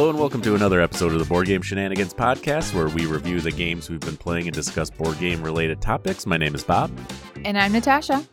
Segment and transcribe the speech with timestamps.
[0.00, 3.38] Hello and welcome to another episode of the Board Game Shenanigans podcast where we review
[3.38, 6.24] the games we've been playing and discuss board game related topics.
[6.24, 6.90] My name is Bob.
[7.44, 8.24] And I'm Natasha.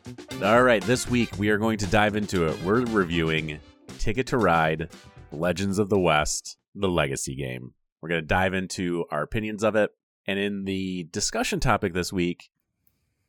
[0.42, 2.58] All right, this week we are going to dive into it.
[2.64, 3.60] We're reviewing
[3.98, 4.88] Ticket to Ride
[5.34, 7.74] Legends of the West, the legacy game.
[8.00, 9.92] We're going to dive into our opinions of it.
[10.26, 12.50] And in the discussion topic this week,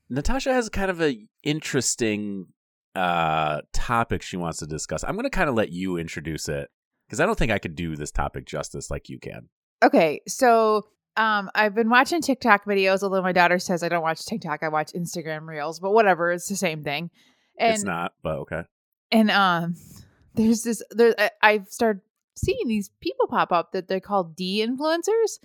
[0.09, 2.46] Natasha has kind of a interesting
[2.95, 5.02] uh topic she wants to discuss.
[5.02, 6.71] I'm going to kind of let you introduce it
[7.08, 9.49] because I don't think I could do this topic justice like you can.
[9.82, 14.25] Okay, so um, I've been watching TikTok videos, although my daughter says I don't watch
[14.26, 17.11] TikTok, I watch Instagram Reels, but whatever, it's the same thing.
[17.58, 18.63] And, it's not, but okay.
[19.11, 19.76] And um,
[20.35, 20.82] there's this.
[20.90, 22.02] There, I, I've started
[22.36, 25.38] seeing these people pop up that they're called de-influencers,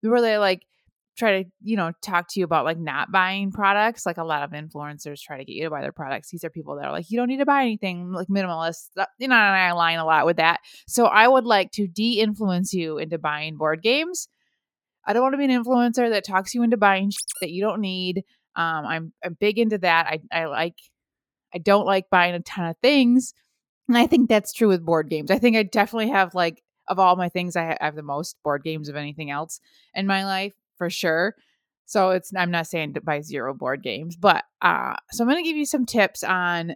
[0.00, 0.64] where they like
[1.18, 4.42] try to you know talk to you about like not buying products like a lot
[4.42, 6.30] of influencers try to get you to buy their products.
[6.30, 9.28] These are people that are like you don't need to buy anything like minimalist you
[9.28, 10.60] know and i align a lot with that.
[10.86, 14.28] So i would like to de-influence you into buying board games.
[15.06, 17.62] I don't want to be an influencer that talks you into buying shit that you
[17.62, 18.24] don't need.
[18.54, 20.06] Um i'm i'm big into that.
[20.06, 20.76] I i like
[21.52, 23.34] i don't like buying a ton of things
[23.88, 25.30] and i think that's true with board games.
[25.30, 28.62] I think i definitely have like of all my things I have the most board
[28.64, 29.60] games of anything else
[29.94, 31.34] in my life for sure.
[31.88, 35.42] So it's I'm not saying to buy zero board games, but uh so I'm going
[35.42, 36.74] to give you some tips on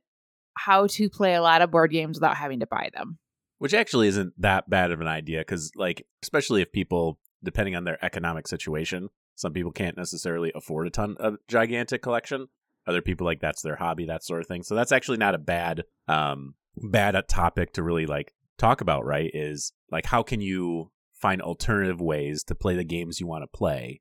[0.54, 3.18] how to play a lot of board games without having to buy them.
[3.58, 7.84] Which actually isn't that bad of an idea cuz like especially if people depending on
[7.84, 12.48] their economic situation, some people can't necessarily afford a ton of gigantic collection.
[12.86, 14.62] Other people like that's their hobby, that sort of thing.
[14.62, 19.30] So that's actually not a bad um bad topic to really like talk about, right?
[19.34, 20.90] Is like how can you
[21.22, 24.00] find alternative ways to play the games you want to play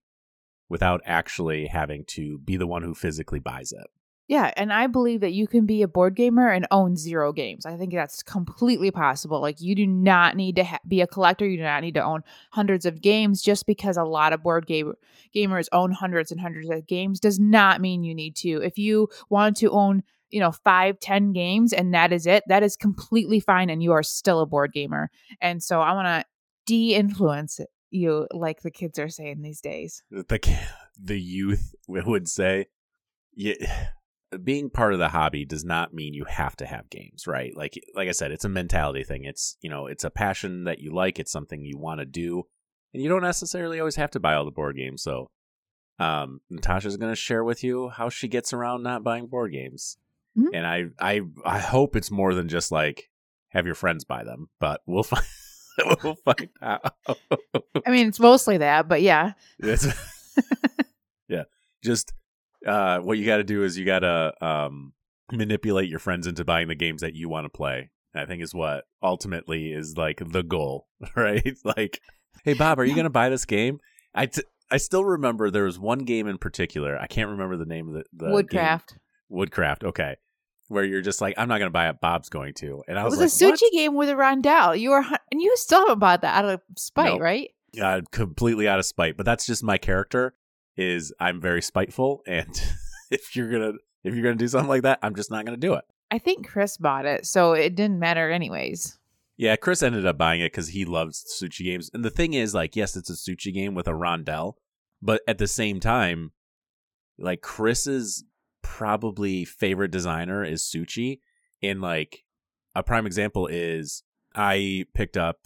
[0.68, 3.88] without actually having to be the one who physically buys it.
[4.28, 7.66] Yeah, and I believe that you can be a board gamer and own zero games.
[7.66, 9.42] I think that's completely possible.
[9.42, 12.04] Like you do not need to ha- be a collector, you do not need to
[12.04, 14.94] own hundreds of games just because a lot of board game
[15.36, 18.62] gamers own hundreds and hundreds of games does not mean you need to.
[18.64, 22.64] If you want to own you know five ten games and that is it that
[22.64, 26.26] is completely fine and you are still a board gamer and so i want to
[26.72, 27.60] de-influence
[27.90, 30.04] you like the kids are saying these days.
[30.10, 30.58] The
[30.98, 32.68] the youth would say
[33.34, 33.90] yeah
[34.44, 37.52] being part of the hobby does not mean you have to have games right?
[37.58, 39.26] Like like i said it's a mentality thing.
[39.26, 41.20] It's you know it's a passion that you like.
[41.20, 42.44] It's something you want to do.
[42.94, 45.04] And you don't necessarily always have to buy all the board games.
[45.04, 45.30] So
[46.00, 49.98] um natasha's going to share with you how she gets around not buying board games.
[50.38, 50.56] Mm-hmm.
[50.56, 53.10] and i i i hope it's more than just like
[53.50, 55.26] have your friends buy them but we'll find
[56.04, 56.96] we'll find out.
[57.86, 59.34] I mean, it's mostly that, but yeah.
[61.28, 61.44] yeah.
[61.84, 62.14] Just
[62.66, 64.94] uh, what you got to do is you got to um,
[65.32, 67.90] manipulate your friends into buying the games that you want to play.
[68.14, 71.58] I think is what ultimately is like the goal, right?
[71.64, 72.02] like,
[72.44, 73.80] hey Bob, are you going to buy this game?
[74.14, 77.00] I, t- I still remember there was one game in particular.
[77.00, 78.90] I can't remember the name of the, the Woodcraft.
[78.90, 79.00] Game.
[79.30, 79.86] Woodcraft.
[79.86, 80.18] Okay
[80.72, 82.00] where you're just like, I'm not going to buy it.
[82.02, 82.82] Bob's going to.
[82.88, 83.74] And I was, it was like, a sushi what?
[83.74, 84.80] game with a rondel.
[84.80, 87.22] You were, and you still haven't bought that out of spite, nope.
[87.22, 87.52] right?
[87.74, 89.18] Yeah, completely out of spite.
[89.18, 90.34] But that's just my character.
[90.78, 92.48] Is I'm very spiteful, and
[93.12, 93.74] if you're gonna
[94.06, 95.84] if you're gonna do something like that, I'm just not gonna do it.
[96.10, 98.98] I think Chris bought it, so it didn't matter anyways.
[99.36, 101.92] Yeah, Chris ended up buying it because he loves sushi games.
[101.94, 104.54] And the thing is, like, yes, it's a sushi game with a rondel,
[105.02, 106.32] but at the same time,
[107.20, 108.24] like Chris's
[108.62, 111.20] probably favorite designer is Suchý.
[111.62, 112.24] And like
[112.76, 114.04] a prime example is
[114.36, 115.40] I picked up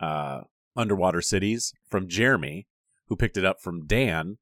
[0.00, 0.42] uh
[0.76, 2.66] Underwater Cities from Jeremy,
[3.06, 4.36] who picked it up from Dan,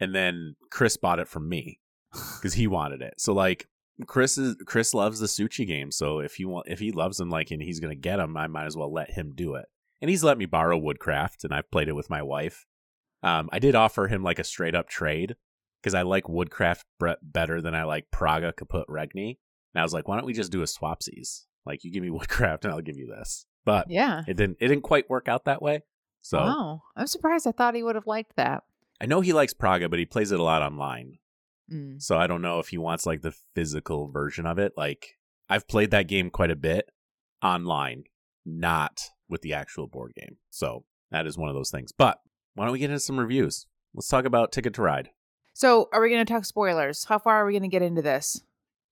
[0.00, 1.80] and then Chris bought it from me
[2.12, 3.14] because he wanted it.
[3.18, 3.68] So like
[4.06, 7.30] Chris is Chris loves the Suchý game, so if he want if he loves them
[7.30, 9.66] like and he's gonna get them, I might as well let him do it.
[10.00, 12.66] And he's let me borrow Woodcraft, and I've played it with my wife.
[13.22, 15.36] Um, I did offer him like a straight up trade,
[15.84, 16.86] because I like Woodcraft
[17.22, 19.38] better than I like Praga Caput Regni.
[19.74, 21.42] And I was like, why don't we just do a swapsies?
[21.66, 23.44] Like you give me Woodcraft and I'll give you this.
[23.66, 25.82] But yeah, it didn't it didn't quite work out that way.
[26.22, 27.46] So wow, I'm surprised.
[27.46, 28.62] I thought he would have liked that.
[28.98, 31.18] I know he likes Praga, but he plays it a lot online.
[31.70, 32.00] Mm.
[32.00, 34.72] So I don't know if he wants like the physical version of it.
[34.76, 35.18] Like
[35.50, 36.90] I've played that game quite a bit
[37.42, 38.04] online,
[38.46, 40.38] not with the actual board game.
[40.48, 41.92] So that is one of those things.
[41.92, 42.20] But
[42.54, 43.66] why don't we get into some reviews?
[43.94, 45.10] Let's talk about Ticket to Ride.
[45.54, 47.04] So, are we going to talk spoilers?
[47.04, 48.42] How far are we going to get into this?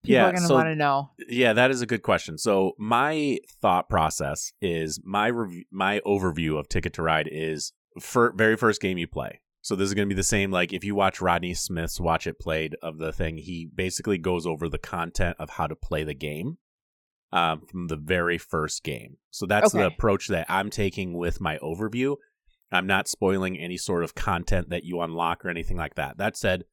[0.03, 1.11] People yeah, are going to so, want to know.
[1.29, 2.39] Yeah, that is a good question.
[2.39, 8.33] So, my thought process is my rev- my overview of Ticket to Ride is for
[8.33, 9.41] very first game you play.
[9.65, 10.51] So this is going to be the same.
[10.51, 14.45] Like if you watch Rodney Smith's Watch It Played of the thing, he basically goes
[14.45, 16.59] over the content of how to play the game.
[17.33, 19.17] um, from the very first game.
[19.31, 22.17] So that's the approach that I'm taking with my overview.
[22.73, 26.19] I'm not spoiling any sort of content that you unlock or anything like that.
[26.19, 26.65] That said,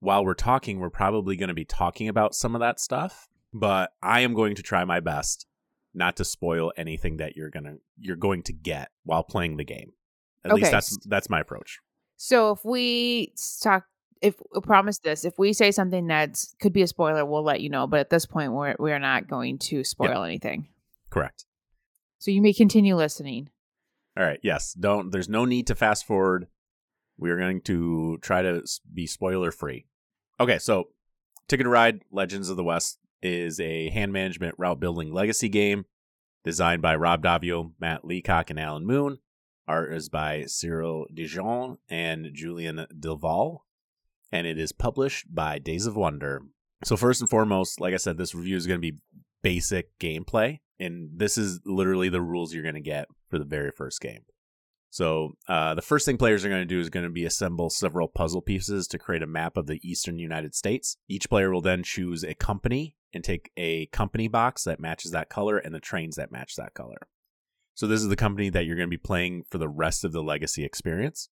[0.00, 3.90] while we're talking, we're probably going to be talking about some of that stuff, but
[4.02, 5.46] I am going to try my best
[5.94, 9.64] not to spoil anything that you're going to you're going to get while playing the
[9.64, 9.92] game.
[10.44, 11.80] At least that's that's my approach.
[12.16, 13.84] So if we talk,
[14.22, 17.60] if we promise this, if we say something that could be a spoiler, we'll let
[17.60, 17.86] you know.
[17.86, 20.68] But at this point, we're we're not going to spoil anything.
[21.10, 21.44] Correct.
[22.18, 23.50] So you may continue listening.
[24.18, 24.40] All right.
[24.42, 24.74] Yes.
[24.74, 25.12] Don't.
[25.12, 26.48] There's no need to fast forward.
[27.16, 28.62] We are going to try to
[28.92, 29.86] be spoiler free.
[30.40, 30.58] Okay.
[30.58, 30.88] So,
[31.46, 35.84] Ticket to Ride: Legends of the West is a hand management route building legacy game
[36.44, 39.18] designed by Rob Daviau, Matt Leacock, and Alan Moon.
[39.68, 43.58] Art is by Cyrille Daujean and Julien Delval,
[44.32, 46.42] and it is published by Days of Wonder.
[46.84, 48.98] So first and foremost, like I said, this review is going to be
[49.42, 53.70] basic gameplay, and this is literally the rules you're going to get for the very
[53.70, 54.22] first game.
[54.90, 57.68] So uh, the first thing players are going to do is going to be assemble
[57.68, 60.96] several puzzle pieces to create a map of the eastern United States.
[61.08, 65.28] Each player will then choose a company and take a company box that matches that
[65.28, 67.08] color and the trains that match that color.
[67.74, 70.12] So this is the company that you're going to be playing for the rest of
[70.12, 71.28] the legacy experience.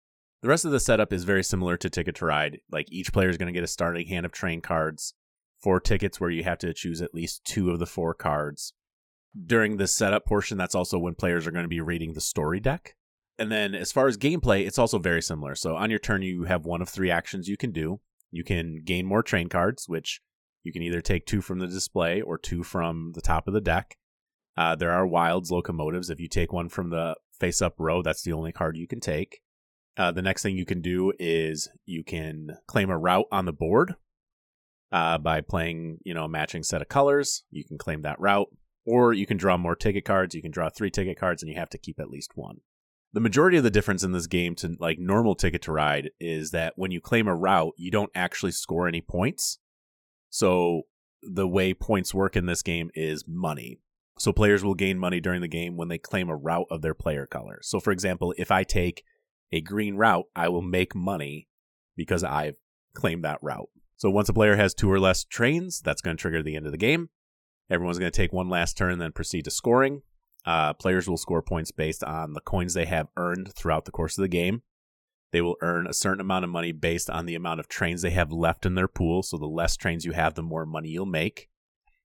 [0.41, 2.59] The rest of the setup is very similar to Ticket to Ride.
[2.71, 5.13] Like each player is going to get a starting hand of train cards,
[5.61, 8.73] four tickets where you have to choose at least two of the four cards.
[9.45, 12.59] During the setup portion, that's also when players are going to be reading the story
[12.59, 12.95] deck.
[13.39, 15.55] And then as far as gameplay, it's also very similar.
[15.55, 18.01] So on your turn, you have one of three actions you can do.
[18.29, 20.21] You can gain more train cards, which
[20.63, 23.61] you can either take two from the display or two from the top of the
[23.61, 23.97] deck.
[24.57, 26.09] Uh, there are wilds locomotives.
[26.09, 28.99] If you take one from the face up row, that's the only card you can
[28.99, 29.41] take.
[29.97, 33.53] Uh, the next thing you can do is you can claim a route on the
[33.53, 33.95] board
[34.91, 37.43] uh, by playing, you know, a matching set of colors.
[37.49, 38.49] You can claim that route,
[38.85, 40.35] or you can draw more ticket cards.
[40.35, 42.57] You can draw three ticket cards, and you have to keep at least one.
[43.13, 46.51] The majority of the difference in this game to like normal Ticket to Ride is
[46.51, 49.59] that when you claim a route, you don't actually score any points.
[50.29, 50.83] So
[51.21, 53.79] the way points work in this game is money.
[54.17, 56.93] So players will gain money during the game when they claim a route of their
[56.93, 57.59] player color.
[57.63, 59.03] So for example, if I take
[59.51, 61.49] a green route, I will make money
[61.97, 62.57] because I've
[62.93, 63.69] claimed that route.
[63.97, 66.65] So once a player has two or less trains, that's going to trigger the end
[66.65, 67.09] of the game.
[67.71, 70.01] Everyone's going to take one last turn, then proceed to scoring.
[70.45, 74.17] Uh, players will score points based on the coins they have earned throughout the course
[74.17, 74.61] of the game.
[75.31, 78.09] They will earn a certain amount of money based on the amount of trains they
[78.09, 79.23] have left in their pool.
[79.23, 81.47] So the less trains you have, the more money you'll make.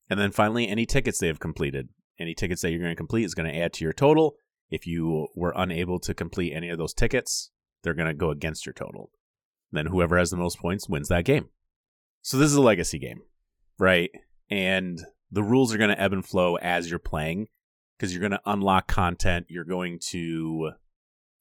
[0.09, 1.89] And then finally, any tickets they have completed.
[2.21, 4.37] Any tickets that you're going to complete is going to add to your total.
[4.71, 7.51] If you were unable to complete any of those tickets,
[7.83, 9.11] they're going to go against your total.
[9.73, 11.49] Then whoever has the most points wins that game.
[12.23, 13.23] So this is a legacy game,
[13.79, 14.11] right?
[14.49, 17.49] And the rules are going to ebb and flow as you're playing
[17.97, 19.47] because you're going to unlock content.
[19.49, 20.73] You're going to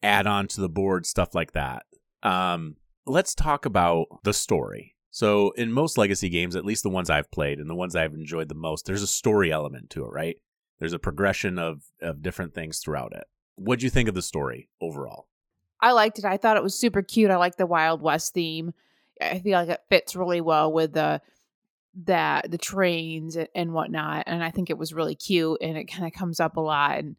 [0.02, 1.84] add on to the board, stuff like that.
[2.24, 4.96] Um, let's talk about the story.
[5.12, 8.14] So, in most legacy games, at least the ones I've played and the ones I've
[8.14, 10.36] enjoyed the most, there's a story element to it, right?
[10.80, 13.24] There's a progression of, of different things throughout it.
[13.56, 15.28] What'd you think of the story overall?
[15.80, 16.26] I liked it.
[16.26, 17.32] I thought it was super cute.
[17.32, 18.74] I like the Wild West theme.
[19.22, 21.22] I feel like it fits really well with the
[22.04, 24.24] that the trains and- whatnot.
[24.28, 26.98] And I think it was really cute and it kind of comes up a lot.
[27.00, 27.16] And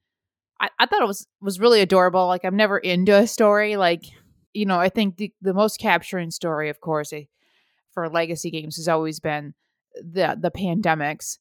[0.61, 2.27] I, I thought it was was really adorable.
[2.27, 3.77] Like I'm never into a story.
[3.77, 4.05] Like,
[4.53, 7.25] you know, I think the, the most capturing story, of course, eh,
[7.93, 9.55] for legacy games has always been
[9.95, 11.39] the the pandemics.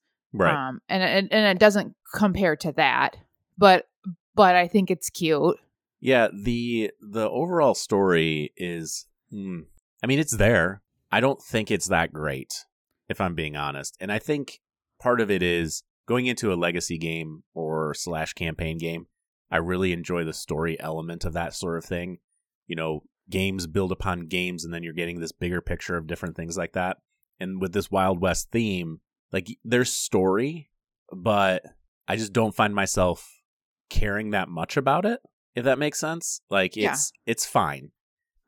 [0.56, 3.18] Um and, and and it doesn't compare to that.
[3.58, 3.88] But
[4.34, 5.58] but I think it's cute.
[6.00, 9.62] Yeah, the the overall story is hmm,
[10.04, 10.82] I mean it's there.
[11.12, 12.66] I don't think it's that great
[13.10, 13.96] if I'm being honest.
[14.00, 14.60] And I think
[15.00, 19.08] part of it is going into a legacy game or slash campaign game,
[19.52, 22.20] I really enjoy the story element of that sort of thing.
[22.68, 26.36] You know, games build upon games and then you're getting this bigger picture of different
[26.36, 26.98] things like that.
[27.40, 30.70] And with this Wild West theme, like there's story,
[31.12, 31.64] but
[32.08, 33.42] I just don't find myself
[33.90, 35.20] caring that much about it
[35.56, 36.42] if that makes sense.
[36.50, 36.92] Like Yeah.
[36.92, 37.92] it's it's fine.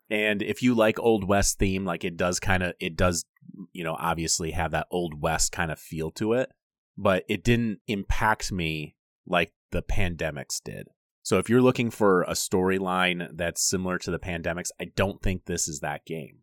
[0.10, 3.26] And if you like old west theme, like it does kind of it does,
[3.74, 6.50] you know, obviously have that old west kind of feel to it,
[6.98, 8.96] but it didn't impact me
[9.26, 10.88] like the pandemics did.
[11.24, 15.44] So if you're looking for a storyline that's similar to the pandemics, I don't think
[15.44, 16.40] this is that game.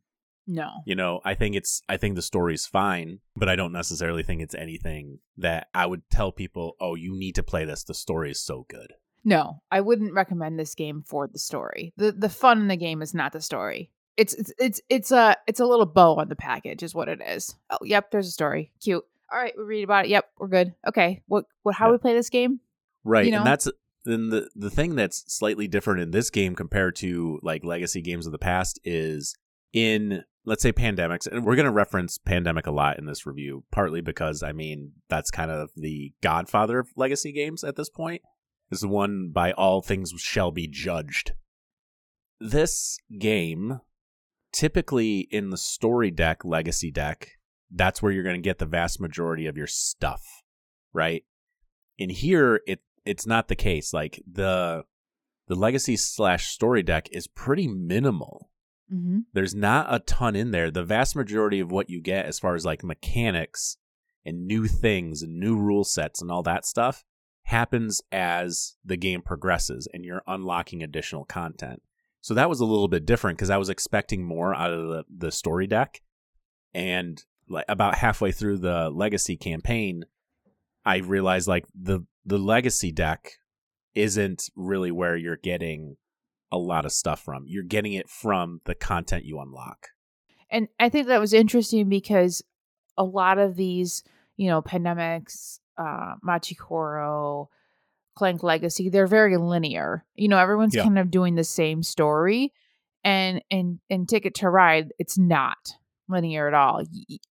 [0.46, 0.68] No.
[0.84, 4.42] You know, I think it's I think the story's fine, but I don't necessarily think
[4.42, 7.82] it's anything that I would tell people, "Oh, you need to play this.
[7.82, 8.92] The story is so good."
[9.24, 11.92] No, I wouldn't recommend this game for the story.
[11.96, 13.90] the The fun in the game is not the story.
[14.16, 17.20] It's it's it's it's a it's a little bow on the package, is what it
[17.26, 17.54] is.
[17.70, 18.70] Oh, yep, there's a story.
[18.82, 19.04] Cute.
[19.32, 20.10] all right, we read about it.
[20.10, 20.74] Yep, we're good.
[20.86, 21.92] Okay, what what how Yeah.
[21.92, 22.60] we play this game?
[23.02, 23.24] Right.
[23.26, 23.38] You know?
[23.38, 23.68] And that's
[24.04, 28.26] then the the thing that's slightly different in this game compared to like legacy games
[28.26, 29.34] of the past is
[29.72, 33.64] in let's say pandemics and we're going to reference pandemic a lot in this review
[33.72, 38.20] partly because I mean that's kind of the godfather of legacy games at this point.
[38.70, 41.32] Is the one by all things shall be judged.
[42.40, 43.80] This game
[44.52, 47.32] typically in the story deck legacy deck
[47.70, 50.22] that's where you're going to get the vast majority of your stuff,
[50.92, 51.24] right?
[51.98, 54.82] in here it it's not the case like the
[55.46, 58.50] the legacy slash story deck is pretty minimal
[58.92, 59.20] Mm-hmm.
[59.32, 62.54] there's not a ton in there the vast majority of what you get as far
[62.54, 63.78] as like mechanics
[64.26, 67.02] and new things and new rule sets and all that stuff
[67.44, 71.82] happens as the game progresses and you're unlocking additional content
[72.20, 75.04] so that was a little bit different because i was expecting more out of the,
[75.14, 76.00] the story deck
[76.72, 80.04] and like about halfway through the legacy campaign
[80.84, 83.32] I realized like the the legacy deck
[83.94, 85.96] isn't really where you're getting
[86.50, 87.44] a lot of stuff from.
[87.46, 89.88] You're getting it from the content you unlock.
[90.50, 92.42] And I think that was interesting because
[92.96, 94.02] a lot of these,
[94.36, 97.48] you know, pandemics, uh, Machi Koro,
[98.16, 100.04] Clank Legacy, they're very linear.
[100.14, 100.84] You know, everyone's Yeah.
[100.84, 102.52] kind of doing the same story.
[103.02, 105.74] And in in Ticket to Ride, it's not
[106.08, 106.82] linear at all.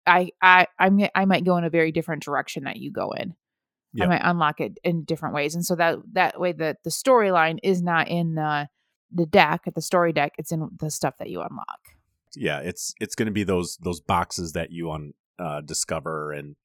[0.05, 3.33] I I I'm, I might go in a very different direction that you go in.
[3.93, 4.05] Yeah.
[4.05, 7.59] I might unlock it in different ways, and so that that way the the storyline
[7.63, 8.67] is not in the
[9.11, 10.33] the deck at the story deck.
[10.37, 11.79] It's in the stuff that you unlock.
[12.35, 16.55] Yeah, it's it's going to be those those boxes that you on uh, discover and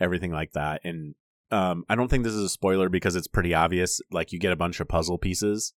[0.00, 0.80] everything like that.
[0.84, 1.14] And
[1.50, 4.00] um, I don't think this is a spoiler because it's pretty obvious.
[4.10, 5.72] Like you get a bunch of puzzle pieces,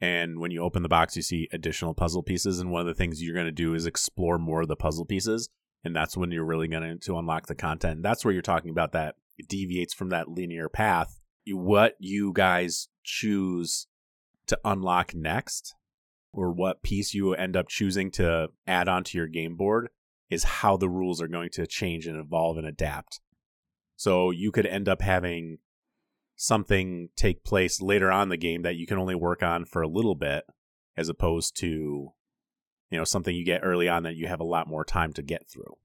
[0.00, 2.58] and when you open the box, you see additional puzzle pieces.
[2.58, 5.04] And one of the things you're going to do is explore more of the puzzle
[5.04, 5.48] pieces,
[5.84, 7.96] and that's when you're really going to unlock the content.
[7.96, 11.18] And that's where you're talking about that it deviates from that linear path.
[11.46, 13.86] What you guys choose
[14.46, 15.74] to unlock next
[16.32, 19.88] or what piece you end up choosing to add onto your game board
[20.28, 23.20] is how the rules are going to change and evolve and adapt.
[24.00, 25.58] So you could end up having
[26.34, 29.82] something take place later on in the game that you can only work on for
[29.82, 30.44] a little bit
[30.96, 34.66] as opposed to you know something you get early on that you have a lot
[34.66, 35.76] more time to get through.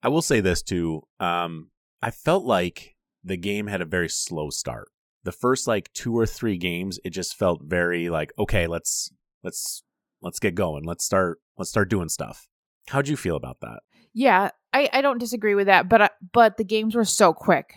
[0.00, 2.94] I will say this too, um I felt like
[3.24, 4.86] the game had a very slow start.
[5.24, 9.10] The first like two or three games it just felt very like okay, let's
[9.42, 9.82] let's
[10.22, 10.84] let's get going.
[10.84, 12.46] Let's start let's start doing stuff.
[12.90, 13.80] How'd you feel about that?
[14.14, 17.72] Yeah, I, I don't disagree with that, but I, but the games were so quick.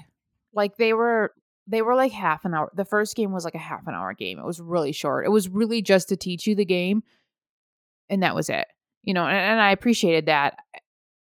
[0.54, 1.34] Like they were
[1.66, 2.70] they were like half an hour.
[2.76, 4.38] The first game was like a half an hour game.
[4.38, 5.26] It was really short.
[5.26, 7.04] It was really just to teach you the game
[8.10, 8.66] and that was it.
[9.04, 10.58] You know, and, and I appreciated that.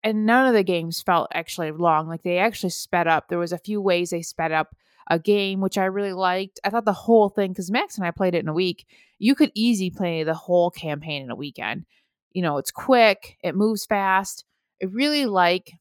[0.04, 2.08] And none of the games felt actually long.
[2.08, 3.28] Like they actually sped up.
[3.28, 4.76] There was a few ways they sped up
[5.10, 6.60] a game which I really liked.
[6.64, 8.86] I thought the whole thing cuz Max and I played it in a week.
[9.18, 11.86] You could easy play the whole campaign in a weekend.
[12.34, 14.46] You know, it's quick, it moves fast.
[14.82, 15.72] I really like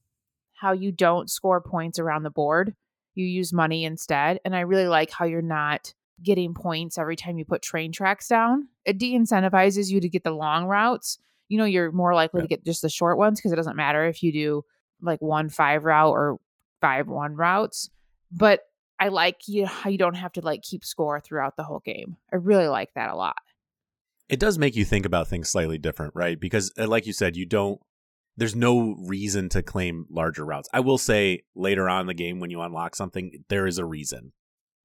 [0.54, 2.74] how you don't score points around the board.
[3.14, 4.40] You use money instead.
[4.44, 8.28] And I really like how you're not getting points every time you put train tracks
[8.28, 8.68] down.
[8.84, 11.18] It de incentivizes you to get the long routes.
[11.48, 14.06] You know, you're more likely to get just the short ones because it doesn't matter
[14.06, 14.64] if you do
[15.02, 16.38] like one five route or
[16.80, 17.90] five one routes.
[18.32, 18.60] But
[18.98, 22.16] I like you how you don't have to like keep score throughout the whole game.
[22.32, 23.36] I really like that a lot.
[24.28, 26.40] It does make you think about things slightly different, right?
[26.40, 27.80] Because uh, like you said, you don't
[28.36, 30.68] there's no reason to claim larger routes.
[30.72, 33.84] I will say later on in the game when you unlock something, there is a
[33.84, 34.32] reason,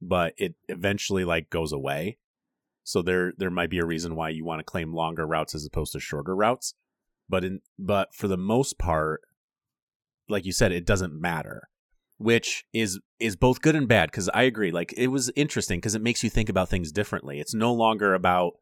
[0.01, 2.17] but it eventually like goes away.
[2.83, 5.65] So there there might be a reason why you want to claim longer routes as
[5.65, 6.73] opposed to shorter routes.
[7.27, 9.21] But in but for the most part,
[10.27, 11.69] like you said, it doesn't matter.
[12.17, 14.71] Which is is both good and bad because I agree.
[14.71, 17.39] Like it was interesting because it makes you think about things differently.
[17.39, 18.53] It's no longer about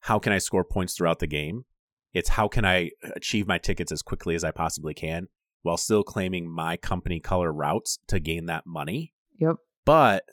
[0.00, 1.64] how can I score points throughout the game.
[2.16, 5.28] It's how can I achieve my tickets as quickly as I possibly can
[5.60, 9.12] while still claiming my company color routes to gain that money.
[9.38, 9.56] Yep.
[9.84, 10.24] But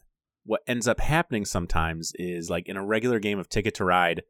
[0.46, 4.24] what ends up happening sometimes is like in a regular game of Ticket to Ride,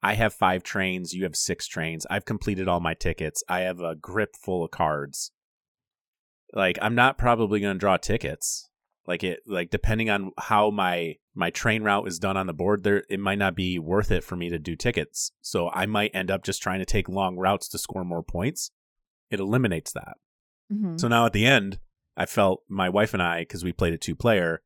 [0.00, 2.06] I have five trains, you have six trains.
[2.08, 3.42] I've completed all my tickets.
[3.48, 5.32] I have a grip full of cards.
[6.54, 8.69] Like I'm not probably going to draw tickets.
[9.10, 12.84] Like it like depending on how my my train route is done on the board
[12.84, 15.32] there it might not be worth it for me to do tickets.
[15.40, 18.70] So I might end up just trying to take long routes to score more points.
[19.28, 20.14] It eliminates that.
[20.72, 20.98] Mm-hmm.
[20.98, 21.80] So now at the end,
[22.16, 24.62] I felt my wife and I, because we played a two player,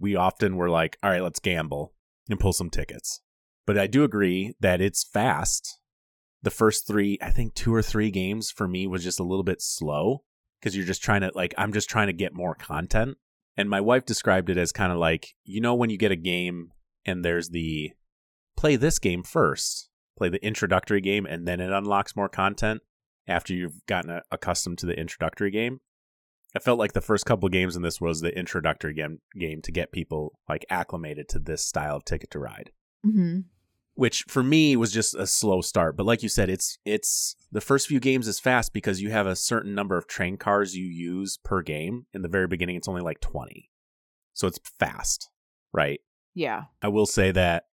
[0.00, 1.92] we often were like, all right, let's gamble
[2.28, 3.20] and pull some tickets.
[3.64, 5.78] But I do agree that it's fast.
[6.42, 9.44] The first three, I think two or three games for me was just a little
[9.44, 10.24] bit slow
[10.58, 13.18] because you're just trying to like I'm just trying to get more content.
[13.56, 16.16] And my wife described it as kind of like you know when you get a
[16.16, 16.70] game
[17.04, 17.92] and there's the
[18.56, 22.82] play this game first, play the introductory game, and then it unlocks more content
[23.26, 25.80] after you've gotten a- accustomed to the introductory game.
[26.56, 29.72] I felt like the first couple games in this was the introductory game game to
[29.72, 32.70] get people like acclimated to this style of Ticket to Ride
[33.04, 33.40] Mm-hmm.
[33.94, 35.96] Which for me was just a slow start.
[35.96, 39.26] But like you said, it's it's the first few games is fast because you have
[39.26, 42.06] a certain number of train cars you use per game.
[42.12, 43.70] In the very beginning, it's only like twenty,
[44.32, 45.30] so it's fast,
[45.72, 46.00] right?
[46.34, 46.64] Yeah.
[46.82, 47.64] I will say that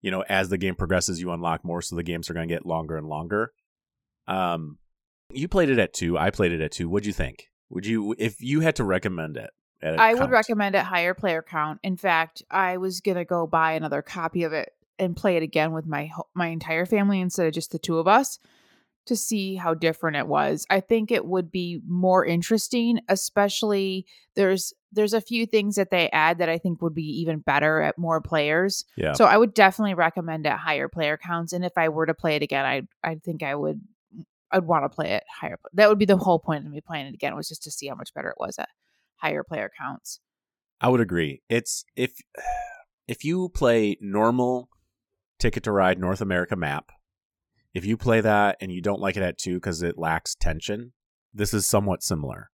[0.00, 2.54] you know as the game progresses, you unlock more, so the games are going to
[2.54, 3.52] get longer and longer.
[4.26, 4.78] Um,
[5.32, 6.16] you played it at two.
[6.16, 6.88] I played it at two.
[6.88, 7.48] What'd you think?
[7.70, 9.50] Would you, if you had to recommend it?
[9.82, 11.80] At a I would recommend it higher player count.
[11.82, 15.72] In fact, I was gonna go buy another copy of it and play it again
[15.72, 18.38] with my my entire family instead of just the two of us
[19.08, 20.66] to see how different it was.
[20.68, 26.10] I think it would be more interesting, especially there's there's a few things that they
[26.10, 28.84] add that I think would be even better at more players.
[28.96, 29.14] Yeah.
[29.14, 31.52] So I would definitely recommend it higher player counts.
[31.52, 33.80] And if I were to play it again, I I think I would
[34.50, 35.58] I'd want to play it higher.
[35.72, 37.88] That would be the whole point of me playing it again was just to see
[37.88, 38.68] how much better it was at
[39.16, 40.20] higher player counts.
[40.80, 41.42] I would agree.
[41.48, 42.12] It's if
[43.08, 44.68] if you play normal
[45.38, 46.90] Ticket to Ride North America map,
[47.74, 50.92] if you play that and you don't like it at 2 cuz it lacks tension,
[51.32, 52.50] this is somewhat similar.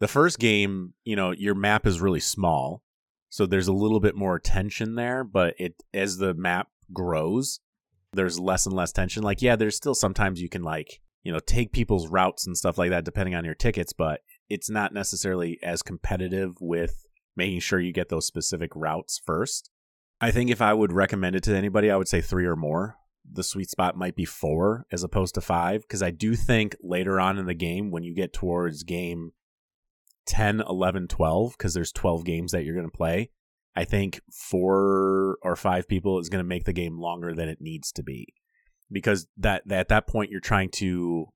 [0.00, 2.82] The first game, you know, your map is really small,
[3.28, 7.60] so there's a little bit more tension there, but it as the map grows,
[8.12, 9.22] there's less and less tension.
[9.22, 12.78] Like yeah, there's still sometimes you can like, you know, take people's routes and stuff
[12.78, 17.80] like that depending on your tickets, but it's not necessarily as competitive with making sure
[17.80, 19.70] you get those specific routes first.
[20.22, 22.96] I think if I would recommend it to anybody, I would say three or more.
[23.28, 27.18] The sweet spot might be four as opposed to five, because I do think later
[27.18, 29.32] on in the game, when you get towards game
[30.26, 33.30] 10, 11, 12, because there's 12 games that you're going to play,
[33.74, 37.60] I think four or five people is going to make the game longer than it
[37.60, 38.28] needs to be.
[38.92, 41.26] Because that, that at that point, you're trying to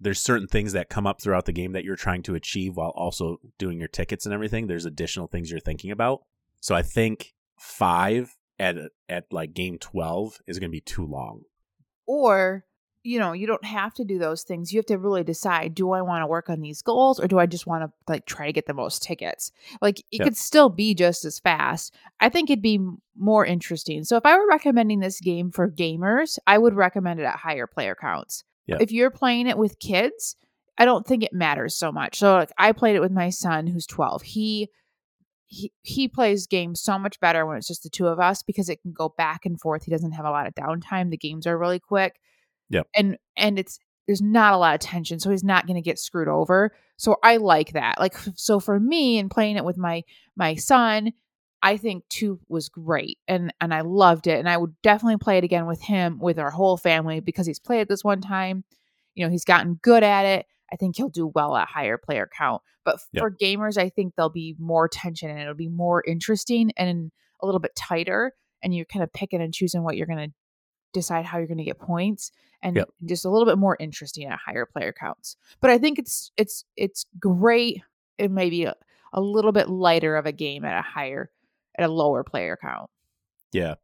[0.00, 2.92] there's certain things that come up throughout the game that you're trying to achieve while
[2.96, 4.66] also doing your tickets and everything.
[4.66, 6.22] There's additional things you're thinking about.
[6.60, 8.76] So I think five at
[9.08, 11.42] at like game twelve is going to be too long.
[12.06, 12.64] Or,
[13.04, 14.72] you know, you don't have to do those things.
[14.72, 17.38] You have to really decide do I want to work on these goals or do
[17.38, 19.52] I just want to like try to get the most tickets?
[19.80, 21.94] Like it could still be just as fast.
[22.20, 22.80] I think it'd be
[23.16, 24.02] more interesting.
[24.04, 27.68] So if I were recommending this game for gamers, I would recommend it at higher
[27.68, 28.42] player counts.
[28.80, 30.36] If you're playing it with kids,
[30.76, 32.18] I don't think it matters so much.
[32.18, 34.22] So like I played it with my son who's 12.
[34.22, 34.68] He
[35.52, 38.70] he he plays games so much better when it's just the two of us because
[38.70, 39.84] it can go back and forth.
[39.84, 41.10] He doesn't have a lot of downtime.
[41.10, 42.18] The games are really quick.
[42.70, 42.86] Yep.
[42.96, 45.98] And and it's there's not a lot of tension, so he's not going to get
[45.98, 46.74] screwed over.
[46.96, 48.00] So I like that.
[48.00, 50.04] Like so for me and playing it with my
[50.36, 51.12] my son,
[51.62, 55.36] I think 2 was great and and I loved it and I would definitely play
[55.36, 58.64] it again with him with our whole family because he's played it this one time.
[59.14, 60.46] You know, he's gotten good at it.
[60.72, 62.62] I think he'll do well at higher player count.
[62.84, 63.20] But Yep.
[63.20, 67.46] for gamers, I think there'll be more tension and it'll be more interesting and a
[67.46, 68.32] little bit tighter.
[68.62, 70.34] And you're kind of picking and choosing what you're going to
[70.92, 72.30] decide how you're going to get points
[72.62, 72.88] and Yep.
[73.06, 75.36] just a little bit more interesting at higher player counts.
[75.60, 77.82] But I think it's it's it's great.
[78.18, 78.74] It may be a,
[79.12, 81.30] a little bit lighter of a game at a higher
[81.78, 82.88] at a lower player count.
[83.52, 83.74] Yeah,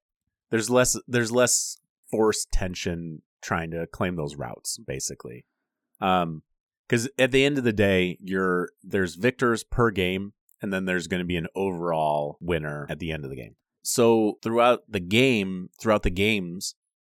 [0.50, 1.78] there's less there's less
[2.10, 5.44] forced tension trying to claim those routes basically.
[6.00, 6.42] Um,
[6.88, 11.06] because at the end of the day, you're there's victors per game, and then there's
[11.06, 13.56] going to be an overall winner at the end of the game.
[13.82, 16.74] So throughout the game, throughout the games,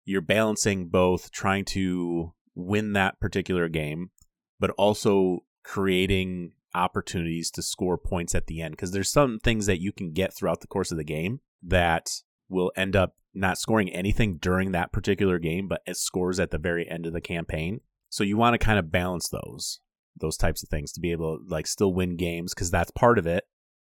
[0.05, 4.11] you're balancing both trying to win that particular game,
[4.59, 8.73] but also creating opportunities to score points at the end.
[8.73, 12.09] Because there's some things that you can get throughout the course of the game that
[12.49, 16.57] will end up not scoring anything during that particular game, but it scores at the
[16.57, 17.81] very end of the campaign.
[18.09, 19.79] So you want to kind of balance those
[20.19, 23.17] those types of things to be able to like still win games because that's part
[23.17, 23.45] of it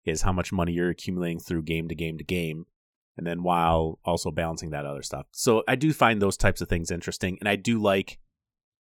[0.04, 2.66] is how much money you're accumulating through game to game to game
[3.16, 5.26] and then while also balancing that other stuff.
[5.32, 8.20] So I do find those types of things interesting and I do like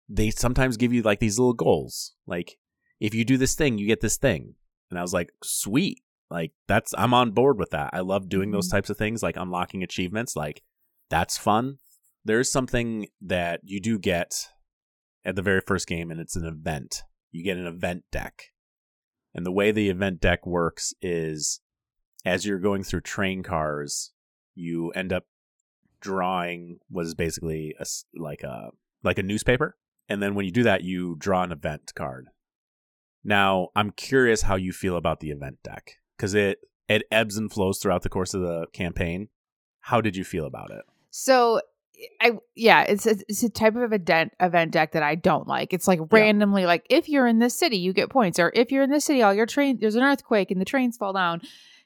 [0.08, 2.14] they sometimes give you like these little goals.
[2.26, 2.58] Like
[3.02, 4.54] if you do this thing, you get this thing.
[4.90, 6.04] And I was like, "Sweet.
[6.30, 7.90] Like that's I'm on board with that.
[7.92, 8.72] I love doing those Mhm.
[8.72, 10.36] types of things like unlocking achievements.
[10.36, 10.62] Like
[11.10, 11.80] that's fun.
[12.24, 14.50] There's something that you do get
[15.26, 17.04] at the very first game and it's an event.
[17.32, 18.52] You get an event deck.
[19.34, 21.60] And the way the event deck works is
[22.24, 24.14] as you're going through train cars,
[24.54, 25.26] you end up
[26.00, 27.86] drawing what is basically a
[28.16, 28.70] like a
[29.04, 29.76] like a newspaper.
[30.08, 32.28] And then when you do that, you draw an event card.
[33.24, 37.52] Now, I'm curious how you feel about the event deck because it it ebbs and
[37.52, 39.30] flows throughout the course of the campaign.
[39.82, 40.84] How did you feel about it?
[41.10, 41.62] So
[42.22, 45.74] I yeah, it's a, it's a type of event event deck that I don't like.
[45.74, 48.84] It's like randomly like if you're in this city, you get points, or if you're
[48.84, 51.42] in this city, all your train there's an earthquake and the trains fall down.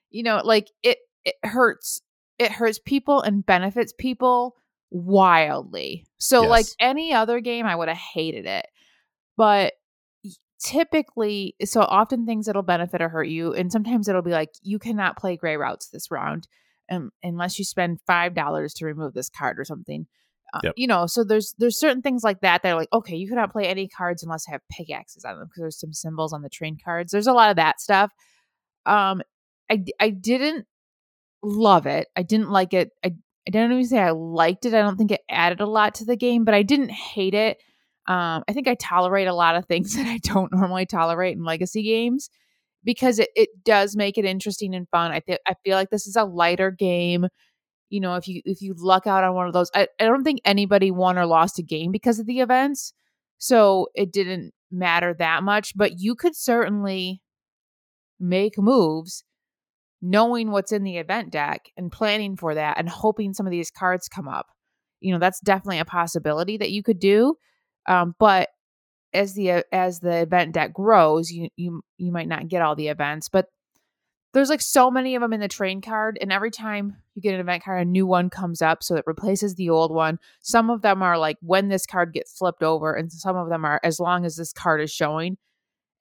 [0.10, 2.02] You know, like it it hurts.
[2.38, 4.56] It hurts people and benefits people
[4.92, 6.06] wildly.
[6.18, 6.50] So Yes.
[6.50, 8.68] like any other game, I would have hated it.
[9.36, 9.74] But
[10.60, 14.80] typically, so often things that'll benefit or hurt you, and sometimes it'll be like you
[14.80, 16.48] cannot play gray routes this round
[16.90, 20.08] um, unless you spend five dollars to remove this card or something.
[20.54, 20.74] Uh, Yep.
[20.78, 23.52] You know, so there's there's certain things like that that are like okay, you cannot
[23.52, 26.50] play any cards unless I have pickaxes on them because there's some symbols on the
[26.50, 27.12] train cards.
[27.12, 28.12] There's a lot of that stuff.
[28.86, 29.22] Um,
[29.70, 30.66] I I didn't
[31.44, 32.08] love it.
[32.16, 32.92] I didn't like it.
[33.04, 33.14] I
[33.48, 34.74] I don't even say I liked it.
[34.74, 37.58] I don't think it added a lot to the game, but I didn't hate it.
[38.08, 41.44] Um, I think I tolerate a lot of things that I don't normally tolerate in
[41.44, 42.30] legacy games
[42.84, 45.12] because it, it does make it interesting and fun.
[45.12, 47.28] I think I feel like this is a lighter game.
[47.90, 50.24] You know, if you if you luck out on one of those, I, I don't
[50.24, 52.94] think anybody won or lost a game because of the events.
[53.38, 57.22] So it didn't matter that much, but you could certainly
[58.20, 59.24] make moves
[60.02, 63.72] knowing what's in the event deck and planning for that and hoping some of these
[63.72, 64.48] cards come up.
[65.02, 67.36] You know, that's definitely a possibility that you could do.
[67.88, 68.50] Um, but
[69.14, 72.76] as the uh, as the event deck grows, you you you might not get all
[72.76, 73.48] the events, but
[74.34, 77.34] there's like so many of them in the train card, and every time you get
[77.34, 80.20] an event card, a new one comes up, so it replaces the old one.
[80.42, 83.66] Some of them are like when this card gets flipped over, and some of them
[83.66, 85.38] are as long as this card is showing.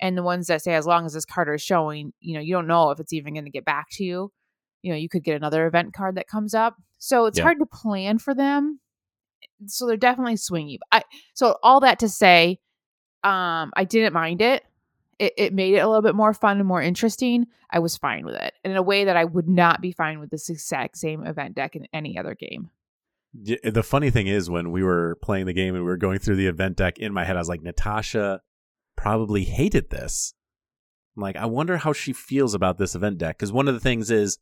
[0.01, 2.55] And the ones that say as long as this card is showing, you know, you
[2.55, 4.31] don't know if it's even going to get back to you.
[4.83, 7.44] You know, you could get another event card that comes up, so it's Yeah.
[7.44, 8.81] hard to plan for them.
[9.66, 10.79] So they're definitely swingy.
[10.92, 11.03] I
[11.35, 12.59] so all that to say,
[13.24, 14.64] um, I didn't mind it.
[15.18, 17.46] It, it made it a little bit more fun and more interesting.
[17.70, 20.31] I was fine with it in a way that I would not be fine with
[20.31, 22.70] this exact same event deck in any other game.
[23.35, 26.37] The funny thing is, when we were playing the game and we were going through
[26.37, 28.40] the event deck in my head, I was like, Natasha
[28.96, 30.35] probably hated this.
[31.16, 33.37] I'm like, I wonder how she feels about this event deck.
[33.37, 34.38] Because one of the things is,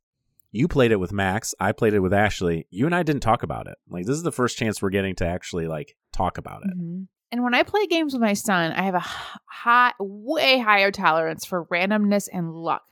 [0.52, 2.66] you played it with Max, I played it with Ashley.
[2.70, 3.76] You and I didn't talk about it.
[3.88, 6.78] Like, this is the first chance we're getting to actually like talk about it.
[6.78, 7.08] Mhm.
[7.36, 9.04] And when I play games with my son, I have a
[9.44, 12.84] high, way higher tolerance for randomness and luck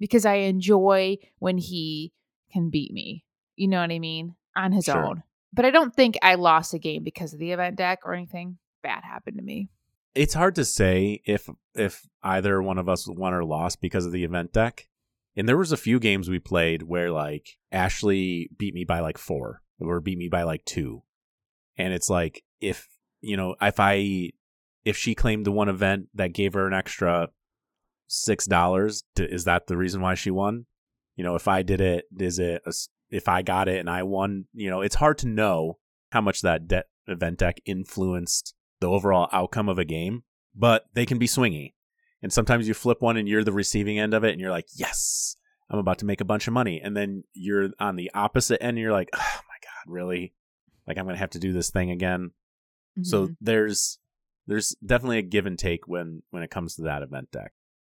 [0.00, 2.14] because I enjoy when he
[2.50, 3.26] can beat me.
[3.54, 4.34] You know what I mean?
[4.56, 4.96] On his Sure.
[4.96, 5.24] own.
[5.52, 8.56] But I don't think I lost a game because of the event deck or anything
[8.82, 9.68] bad happened to me.
[10.14, 14.12] It's hard to say if if either one of us won or lost because of
[14.12, 14.88] the event deck.
[15.36, 19.18] And there was a few games we played where like Ashley beat me by like
[19.18, 21.02] four or beat me by like two.
[21.76, 22.88] And it's like if
[23.22, 24.32] you know, if I
[24.84, 27.28] if she claimed the one event that gave her an extra
[28.08, 30.66] six dollars, is that the reason why she won?
[31.16, 32.72] You know, if I did it, is it a
[33.10, 34.46] if I got it and I won?
[34.52, 35.78] You know, it's hard to know
[36.10, 41.18] how much that event deck influenced the overall outcome of a game, but they can
[41.18, 41.74] be swingy.
[42.22, 44.68] And sometimes you flip one and you're the receiving end of it, and you're like,
[44.74, 45.36] yes,
[45.70, 46.80] I'm about to make a bunch of money.
[46.82, 50.34] And then you're on the opposite end, and you're like, oh my god, really?
[50.86, 52.32] Like I'm gonna have to do this thing again.
[53.02, 53.36] So Mhm.
[53.40, 53.98] there's
[54.46, 57.52] there's definitely a give and take when when it comes to that event deck.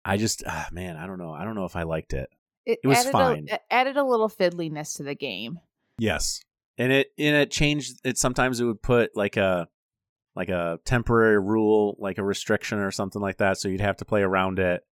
[0.06, 1.34] I just ah, man, I don't know.
[1.34, 2.30] I don't know if I liked it.
[2.66, 3.48] it, it was added fine.
[3.52, 5.60] A, it added a little fiddliness to the game.
[6.00, 6.42] Yes.
[6.78, 9.68] And it and it changed it sometimes it would put like a
[10.36, 14.06] like a temporary rule, like a restriction or something like that, so you'd have to
[14.06, 14.84] play around it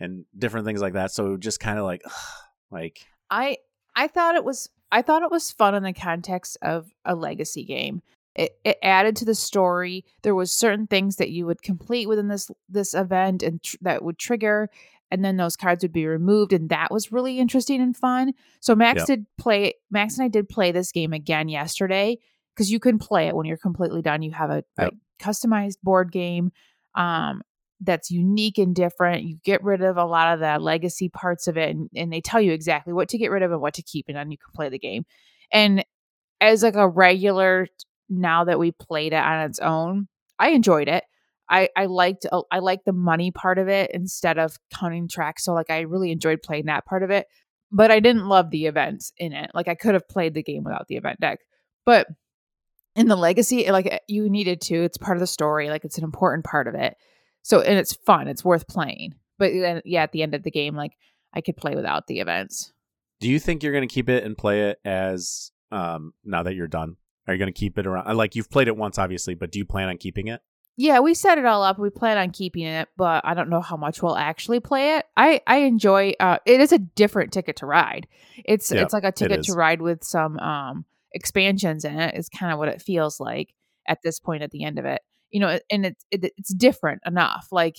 [0.00, 1.10] and different things like that.
[1.12, 2.02] So it would just kind of like
[2.70, 3.58] like I
[3.94, 7.64] I thought it was I thought it was fun in the context of a legacy
[7.64, 8.02] game.
[8.38, 10.04] It it added to the story.
[10.22, 14.02] There was certain things that you would complete within this this event and tr- that
[14.02, 14.70] would trigger
[15.10, 18.32] and then those cards would be removed and that was really interesting and fun.
[18.60, 19.06] So Max Yep.
[19.06, 22.18] did play Max and I did play this game again yesterday
[22.54, 24.22] because you can play it when you're completely done.
[24.22, 24.92] You have a, Yep.
[24.92, 26.52] a customized board game
[26.94, 27.42] um
[27.80, 29.22] that's unique and different.
[29.22, 32.20] You get rid of a lot of the legacy parts of it, and, and they
[32.20, 34.36] tell you exactly what to get rid of and what to keep, and then you
[34.36, 35.04] can play the game.
[35.52, 35.84] And
[36.40, 37.68] as like a regular,
[38.08, 41.04] now that we played it on its own, I enjoyed it.
[41.48, 45.44] I I liked I liked the money part of it instead of counting tracks.
[45.44, 47.26] So like I really enjoyed playing that part of it,
[47.72, 49.50] but I didn't love the events in it.
[49.54, 51.40] Like I could have played the game without the event deck,
[51.86, 52.06] but
[52.94, 54.82] in the legacy, like you needed to.
[54.82, 55.70] It's part of the story.
[55.70, 56.96] Like it's an important part of it.
[57.42, 58.28] So and it's fun.
[58.28, 59.14] It's worth playing.
[59.38, 60.92] But then yeah, at the end of the game, like
[61.32, 62.72] I could play without the events.
[63.20, 66.54] do you think you're going to keep it and play it as um now that
[66.54, 66.96] you're done?
[67.28, 68.16] Are you going to keep it around?
[68.16, 70.40] Like you've played it once obviously, but do you plan on keeping it?
[70.80, 71.78] Yeah, we set it all up.
[71.78, 75.06] We plan on keeping it, but I don't know how much we'll actually play it.
[75.16, 76.14] I I enjoy.
[76.20, 78.06] Uh, it is a different ticket to ride.
[78.44, 82.14] It's Yeah, it's like a ticket to ride with some um expansions in it.
[82.14, 83.52] Is kind of what it feels like
[83.88, 85.02] at this point at the end of it.
[85.30, 87.48] You know, and it's it, it's different enough.
[87.50, 87.78] Like,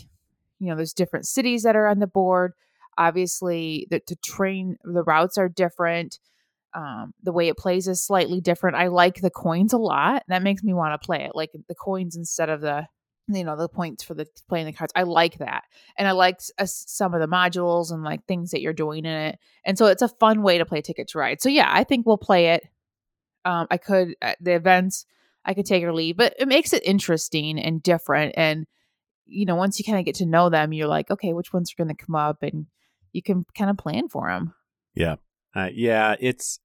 [0.59, 2.51] you know, there's different cities that are on the board.
[2.97, 6.19] Obviously, the to train the routes are different.
[6.73, 8.77] Um, the way it plays is slightly different.
[8.77, 10.23] I like the coins a lot.
[10.27, 11.31] That makes me want to play it.
[11.33, 12.87] Like the coins instead of the
[13.31, 14.93] you know the points for the playing the cards.
[14.95, 15.63] I like that,
[15.97, 19.13] and I like uh, some of the modules and like things that you're doing in
[19.13, 19.39] it.
[19.65, 21.41] And so it's a fun way to play Ticket to Ride.
[21.41, 22.63] So yeah, I think we'll play it.
[23.45, 25.05] Um, I could at the events.
[25.45, 28.33] I could take or leave, but it makes it interesting and different.
[28.35, 28.67] And
[29.25, 31.71] you know, once you kind of get to know them, you're like, okay, which ones
[31.71, 32.65] are going to come up, and
[33.13, 34.53] you can kind of plan for them.
[35.55, 36.59] Uh, yeah, it's.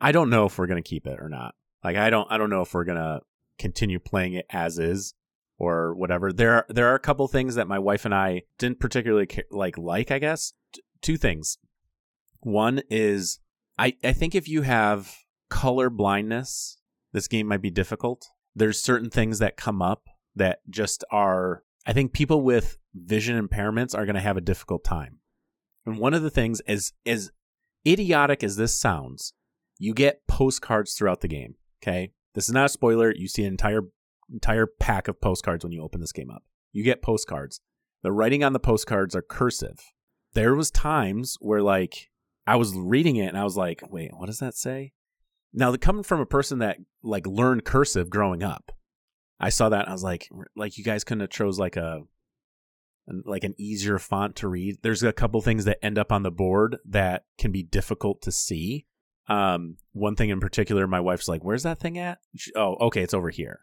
[0.00, 1.54] I don't know if we're gonna keep it or not.
[1.82, 2.30] Like, I don't.
[2.30, 3.20] I don't know if we're gonna
[3.58, 5.14] continue playing it as is
[5.58, 6.32] or whatever.
[6.32, 9.42] There, are, there are a couple things that my wife and I didn't particularly ca-
[9.50, 9.76] like.
[9.76, 11.58] Like, I guess T- two things.
[12.40, 13.40] One is,
[13.78, 13.94] I.
[14.04, 15.16] I think if you have
[15.50, 16.78] color blindness,
[17.12, 18.28] this game might be difficult.
[18.54, 20.04] There's certain things that come up
[20.36, 21.64] that just are.
[21.86, 25.18] I think people with vision impairments are going to have a difficult time.
[25.86, 27.30] And one of the things is is
[27.86, 29.32] idiotic as this sounds,
[29.78, 31.54] you get postcards throughout the game.
[31.82, 33.12] Okay, this is not a spoiler.
[33.14, 33.82] You see an entire
[34.32, 36.42] entire pack of postcards when you open this game up.
[36.72, 37.60] You get postcards.
[38.02, 39.78] The writing on the postcards are cursive.
[40.34, 42.10] There was times where like
[42.46, 44.92] I was reading it and I was like, wait, what does that say?
[45.52, 48.72] Now, coming from a person that like learned cursive growing up,
[49.40, 52.02] I saw that and I was like, like you guys couldn't have chose like a
[53.24, 54.78] like an easier font to read.
[54.82, 58.32] There's a couple things that end up on the board that can be difficult to
[58.32, 58.86] see.
[59.28, 63.02] Um, one thing in particular, my wife's like, "Where's that thing at?" She- oh, okay,
[63.02, 63.60] it's over here.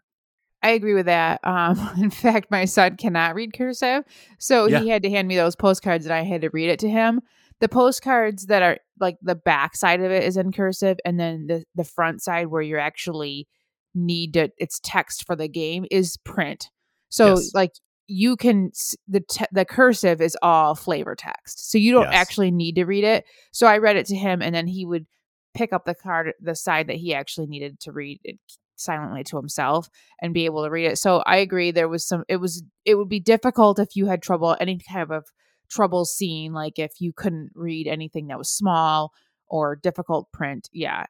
[0.62, 1.40] I agree with that.
[1.44, 4.04] Um, in fact, my son cannot read cursive,
[4.38, 4.80] so Yeah.
[4.80, 7.20] he had to hand me those postcards, and I had to read it to him.
[7.60, 11.46] The postcards that are like the back side of it is in cursive, and then
[11.46, 13.48] the the front side where you're actually
[13.94, 16.70] need to it's text for the game is print.
[17.08, 17.52] So Yes.
[17.54, 17.72] like
[18.06, 18.70] you can
[19.08, 22.14] the te- the cursive is all flavor text, so you don't Yes.
[22.14, 23.24] actually need to read it.
[23.52, 25.06] So I read it to him, and then he would
[25.54, 28.38] pick up the card the side that he actually needed to read it
[28.76, 29.88] silently to himself
[30.20, 30.98] and be able to read it.
[30.98, 34.22] So I agree there was some it was it would be difficult if you had
[34.22, 35.24] trouble any kind of
[35.70, 39.12] trouble seeing like if you couldn't read anything that was small
[39.48, 40.68] or difficult print.
[40.72, 41.06] Yeah.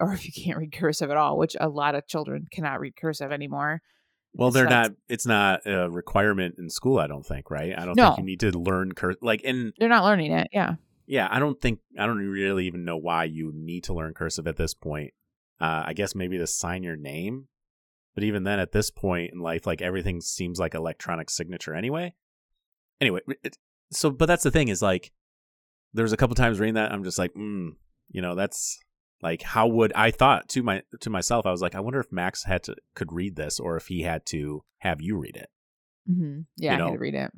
[0.00, 2.96] Or if you can't read cursive at all, which a lot of children cannot read
[2.96, 3.80] cursive anymore.
[4.32, 4.92] Well, they're not.
[5.08, 6.98] It's not a requirement in school.
[6.98, 7.50] I don't think.
[7.50, 7.76] Right?
[7.76, 8.10] I don't No.
[8.10, 10.48] think you need to learn cur like and They're not learning it.
[10.52, 10.74] Yeah.
[11.06, 14.46] yeah, I don't think I don't really even know why you need to learn cursive
[14.46, 15.12] at this point.
[15.60, 17.48] Uh, I guess maybe to sign your name,
[18.14, 22.14] but even then, at this point in life, like everything seems like electronic signature anyway.
[23.00, 23.56] Anyway, it,
[23.90, 25.10] so but that's the thing is like,
[25.92, 27.70] there was a couple times reading that I'm just like, mm,
[28.10, 28.78] you know, that's
[29.22, 32.10] like how would I thought to my to myself, I was like, I wonder if
[32.12, 35.50] Max had to could read this or if he had to have you read it.
[36.06, 36.76] hmm Yeah.
[36.78, 37.32] You I had to read it.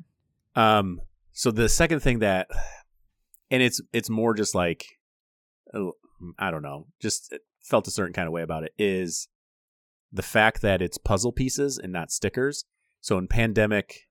[0.55, 1.01] Um.
[1.31, 2.47] So the second thing that,
[3.49, 4.85] and it's it's more just like,
[5.73, 5.89] uh,
[6.37, 9.27] I don't know, just felt a certain kind of way about it is
[10.11, 12.65] the fact that it's puzzle pieces and not stickers.
[13.01, 14.07] So in Pandemic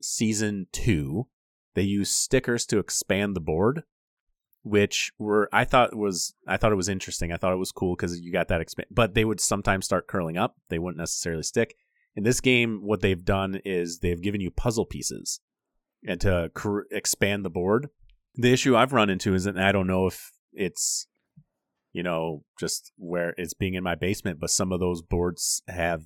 [0.00, 1.28] season two,
[1.74, 3.82] they use stickers to expand the board,
[4.62, 7.32] which were I thought was I thought it was interesting.
[7.32, 10.08] I thought it was cool because you got that expand, but they would sometimes start
[10.08, 10.56] curling up.
[10.68, 11.74] They wouldn't necessarily stick.
[12.16, 15.40] In this game, what they've done is they've given you puzzle pieces
[16.06, 17.88] and to cr- expand the board.
[18.34, 21.06] The issue I've run into is that I don't know if it's
[21.92, 26.04] you know just where it's being in my basement, but some of those boards have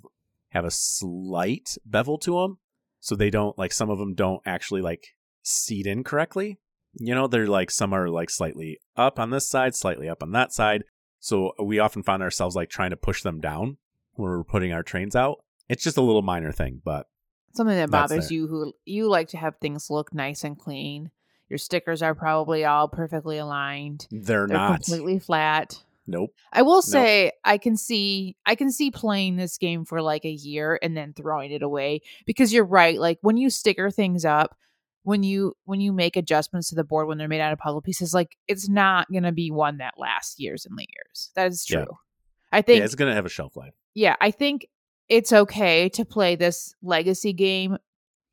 [0.50, 2.58] have a slight bevel to them,
[3.00, 5.08] so they don't like some of them don't actually like
[5.42, 6.58] seat in correctly.
[6.94, 10.32] You know, they're like some are like slightly up on this side, slightly up on
[10.32, 10.84] that side.
[11.20, 13.78] So uh, we often find ourselves like trying to push them down
[14.14, 15.38] when we're putting our trains out.
[15.68, 17.06] It's just a little minor thing, but
[17.54, 21.10] Something that bothers you who you like to have things look nice and clean.
[21.48, 24.06] Your stickers are probably all perfectly aligned.
[24.10, 24.82] they're, They're not.
[24.82, 25.82] completely flat.
[26.06, 26.30] Nope.
[26.52, 30.30] I will say I can see I can see playing this game for like a
[30.30, 32.98] year and then throwing it away because you're right.
[32.98, 34.56] Like when you sticker things up,
[35.04, 37.82] when you when you make adjustments to the board when they're made out of puzzle
[37.82, 41.30] pieces, like it's not gonna be one that lasts years and years.
[41.34, 41.80] That is true.
[41.80, 41.96] Yeah.
[42.52, 43.74] I think yeah, it's gonna have a shelf life.
[43.94, 44.68] yeah, I think
[45.08, 47.76] it's okay to play this legacy game,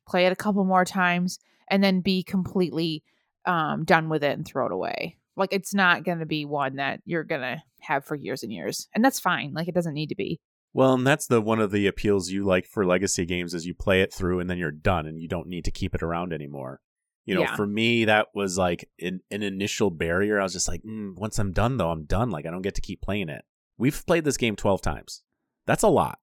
[0.08, 3.04] play it a couple more times, and then be completely
[3.46, 5.18] um, done with it and throw it away.
[5.36, 8.52] Like it's not going to be one that you're going to have for years and
[8.52, 9.54] years, and that's fine.
[9.54, 10.40] Like it doesn't need to be.
[10.74, 13.74] Well, and that's the one of the appeals you like for legacy games is you
[13.74, 16.32] play it through and then you're done and you don't need to keep it around
[16.32, 16.80] anymore.
[17.26, 17.56] You know, Yeah.
[17.56, 20.40] for me that was like an, an initial barrier.
[20.40, 22.30] I was just like, mm, once I'm done though, I'm done.
[22.30, 23.46] Like I don't get to keep playing it.
[23.78, 25.24] We've played this game 12 times.
[25.66, 26.20] That's a lot.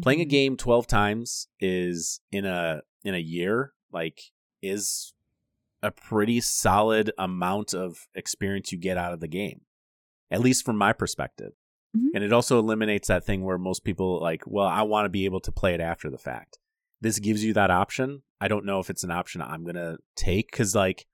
[0.00, 0.30] Playing a Mhm.
[0.30, 4.20] game 12 times is in a in a year like
[4.60, 5.14] is
[5.82, 9.60] a pretty solid amount of experience you get out of the game.
[10.30, 11.52] At least from my perspective.
[11.96, 12.08] Mhm.
[12.14, 15.24] And it also eliminates that thing where most people like, well, I want to be
[15.24, 16.58] able to play it after the fact.
[17.00, 18.22] This gives you that option.
[18.40, 21.06] I don't know if it's an option I'm going to take cuz like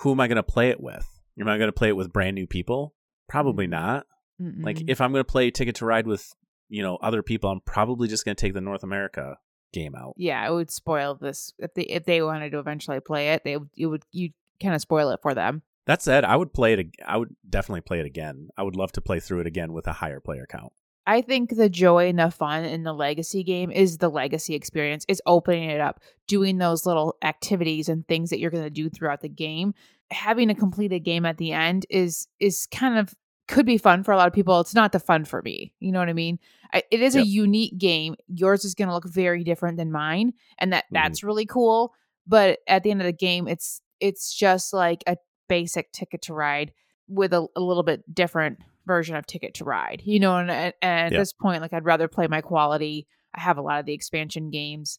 [0.00, 1.06] who am I going to play it with?
[1.38, 2.94] Am I going to play it with brand new people?
[3.28, 3.70] Probably Mm.
[3.70, 4.06] not.
[4.40, 4.84] Like Mm-mm.
[4.90, 6.32] if I'm going to play Ticket to Ride with,
[6.68, 9.36] you know, other people, I'm probably just going to take the North America
[9.72, 10.14] game out.
[10.16, 13.44] yeah, it would spoil this if they if they wanted to eventually play it.
[13.44, 15.62] They would you would you kind of spoil it for them.
[15.86, 16.86] That said, I would play it.
[17.06, 18.48] I would definitely play it again.
[18.56, 20.72] I would love to play through it again with a higher player count.
[21.04, 25.04] I think the joy and the fun in the legacy game is the legacy experience.
[25.08, 28.88] Is opening it up, doing those little activities and things that you're going to do
[28.88, 29.74] throughout the game.
[30.12, 33.12] Having a completed game at the end is is kind of
[33.48, 34.60] could be fun for a lot of people.
[34.60, 35.74] It's not the fun for me.
[35.80, 36.38] You know what I mean?
[36.72, 38.14] I, it is a unique game.
[38.28, 40.88] Yours is going to look very different than mine, and that Mhm.
[40.92, 41.92] that's really cool.
[42.28, 45.16] But at the end of the game, it's it's just like a
[45.48, 46.72] basic ticket to ride
[47.08, 50.02] with a, a little bit different version of Ticket to Ride.
[50.04, 51.18] You know, and, and at Yeah.
[51.18, 53.06] this point, like I'd rather play my quality.
[53.34, 54.98] I have a lot of the expansion games.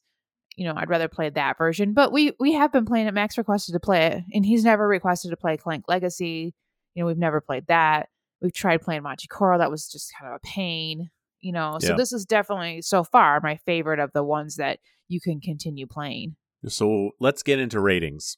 [0.56, 1.94] You know, I'd rather play that version.
[1.94, 3.14] But we we have been playing it.
[3.14, 6.54] Max requested to play it, and he's never requested to play Clank Legacy.
[6.94, 8.10] You know, we've never played that.
[8.42, 9.58] We've tried playing Machi Koro.
[9.58, 11.10] That was just kind of a pain.
[11.42, 11.96] You know, so Yeah.
[11.96, 16.36] this is definitely so far my favorite of the ones that you can continue playing.
[16.68, 18.38] So let's get into ratings.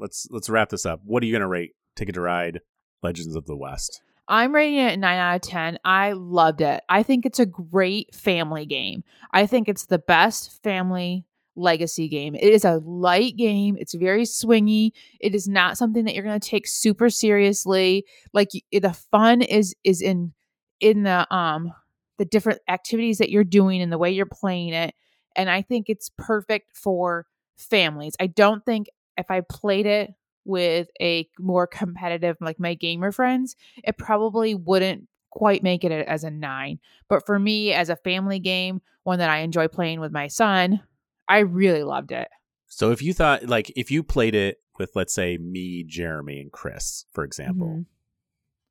[0.00, 1.00] Let's let's wrap this up.
[1.04, 2.60] What are you to rate Ticket to Ride
[3.02, 4.02] Legends of the West?
[4.26, 5.78] I'm rating it 9 out of 10.
[5.84, 6.82] I loved it.
[6.88, 9.02] I think it's a great family game.
[9.32, 12.36] I think it's the best family legacy game.
[12.36, 13.76] It is a light game.
[13.78, 14.92] It's very swingy.
[15.20, 18.06] It is not something that you're going to take super seriously.
[18.32, 20.32] Like the fun is is in
[20.78, 21.72] in the um
[22.18, 24.94] the different activities that you're doing and the way you're playing it.
[25.34, 28.14] And I think it's perfect for families.
[28.20, 33.56] I don't think if I played it with a more competitive like my gamer friends,
[33.84, 36.80] it probably wouldn't quite make it as a nine.
[37.08, 40.80] But for me, as a family game, one that I enjoy playing with my son,
[41.28, 42.28] I really loved it.
[42.66, 46.50] So if you thought like if you played it with let's say me, Jeremy, and
[46.52, 47.86] Chris, for example, Mhm.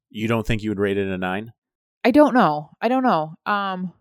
[0.10, 1.54] you don't think you would rate it a nine?
[2.04, 2.72] I don't know.
[2.82, 3.36] I don't know.
[3.46, 3.94] Um,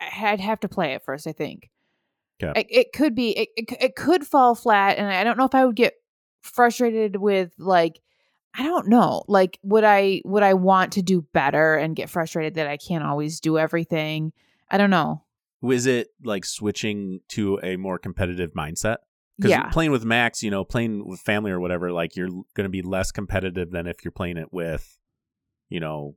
[0.00, 1.26] I'd have to play it first.
[1.26, 1.70] I think.
[2.40, 2.52] 'Kay.
[2.56, 3.30] It, it could be.
[3.30, 5.94] It, it it could fall flat, and I don't know if I would get
[6.42, 8.00] frustrated with like.
[8.56, 9.24] I don't know.
[9.26, 13.02] Like, would I would I want to do better and get frustrated that I can't
[13.02, 14.32] always do everything?
[14.70, 15.24] I don't know.
[15.60, 18.98] Is it like switching to a more competitive mindset?
[19.36, 19.68] Because Yeah.
[19.70, 22.82] playing with Max, you know, playing with family or whatever, like you're going to be
[22.82, 25.00] less competitive than if you're playing it with,
[25.68, 26.14] you know,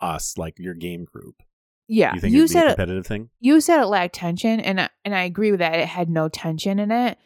[0.00, 1.42] us, like your game group.
[1.88, 2.14] Yeah.
[2.14, 3.30] You think you a said it, competitive thing?
[3.40, 6.28] you said it lacked tension and I, and I agree with that it had no
[6.28, 7.18] tension in it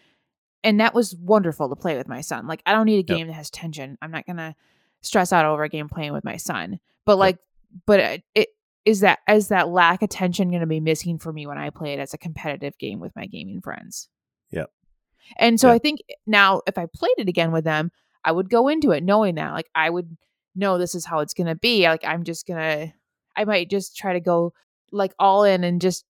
[0.65, 3.19] and that was wonderful to play with my son like I don't need a Yep.
[3.19, 4.55] game that has tension I'm not going to
[5.01, 7.39] stress out over a game playing with my son but like
[7.87, 8.49] but it, it
[8.85, 11.71] is that is that lack of tension going to be missing for me when I
[11.71, 14.09] play it as a competitive game with my gaming friends
[14.51, 14.71] Yep.
[15.39, 15.75] and so Yeah.
[15.75, 17.91] I think now if I played it again with them
[18.25, 20.17] I would go into it knowing that like I would
[20.55, 22.93] know this is how it's going to be like I'm just going to
[23.37, 24.53] I might just try to go
[24.91, 26.05] like all in and just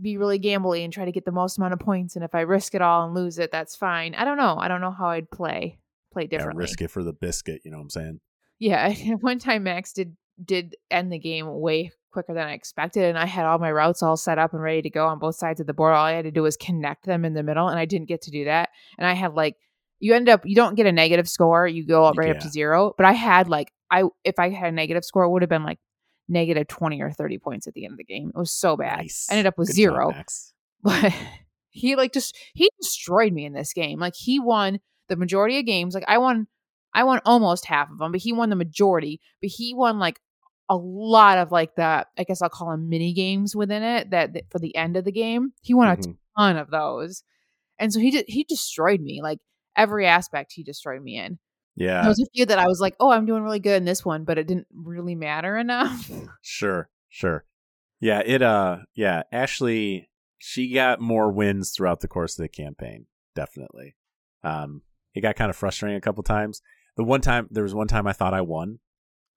[0.00, 2.16] be really gambly and try to get the most amount of points.
[2.16, 4.14] And if I risk it all and lose it, that's fine.
[4.14, 4.56] I don't know.
[4.58, 5.78] I don't know how I'd play
[6.12, 6.62] play Yeah, differently.
[6.62, 7.62] risk it for the biscuit.
[7.64, 8.20] You know what I'm saying?
[8.58, 13.18] Yeah, one time Max did did end the game way quicker than I expected, and
[13.18, 15.60] I had all my routes all set up and ready to go on both sides
[15.60, 15.94] of the board.
[15.94, 18.22] All I had to do was connect them in the middle, and I didn't get
[18.22, 18.70] to do that.
[18.98, 19.56] And I had like
[20.00, 22.48] you end up you don't get a negative score, you go up right up to
[22.50, 22.92] zero.
[22.96, 25.64] But I had like I if I had a negative score, it would have been
[25.64, 25.78] like
[26.28, 28.30] negative twenty or thirty points at the end of the game.
[28.34, 28.98] It was so bad.
[28.98, 29.26] Nice.
[29.30, 30.10] I ended up with Good zero.
[30.10, 30.52] Max.
[30.82, 31.12] but
[31.70, 33.98] he like just he destroyed me in this game.
[33.98, 35.94] Like he won the majority of games.
[35.94, 36.46] Like I won,
[36.94, 39.20] I won almost half of them, but he won the majority.
[39.40, 40.20] But he won like
[40.68, 44.32] a lot of like the I guess I'll call them mini games within it that,
[44.34, 45.52] that for the end of the game.
[45.62, 46.16] He won a Mhm.
[46.38, 47.24] ton of those,
[47.78, 49.38] and so he did he destroyed me like
[49.76, 50.52] every aspect.
[50.54, 51.38] He destroyed me in.
[51.74, 53.84] Yeah, There was a few that I was like, oh, I'm doing really good in
[53.84, 56.10] this one, but it didn't really matter enough.
[56.42, 57.44] Sure, sure.
[58.00, 63.06] Yeah, it uh yeah, Ashley she got more wins throughout the course of the campaign,
[63.34, 63.96] definitely.
[64.42, 64.82] Um
[65.14, 66.60] it got kind of frustrating a couple times.
[66.96, 68.80] The one time there was one time I thought I won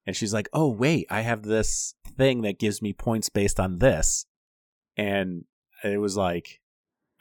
[0.07, 3.79] And she's like, "Oh, wait, I have this thing that gives me points based on
[3.79, 4.25] this."
[4.97, 5.45] And
[5.83, 6.59] it was like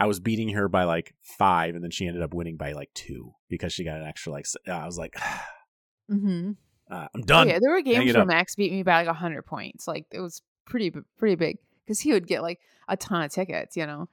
[0.00, 2.90] I was beating her by like 5 and then she ended up winning by like
[2.94, 5.14] 2 because she got an extra like s- I was like
[6.10, 6.52] Mm-hmm.
[6.90, 7.48] uh, I'm done.
[7.48, 8.28] yeah, there were games it where up.
[8.28, 9.88] Max beat me by like hundred points.
[9.88, 13.32] Like it was pretty b- pretty big because he would get like a ton of
[13.32, 14.08] tickets, you know.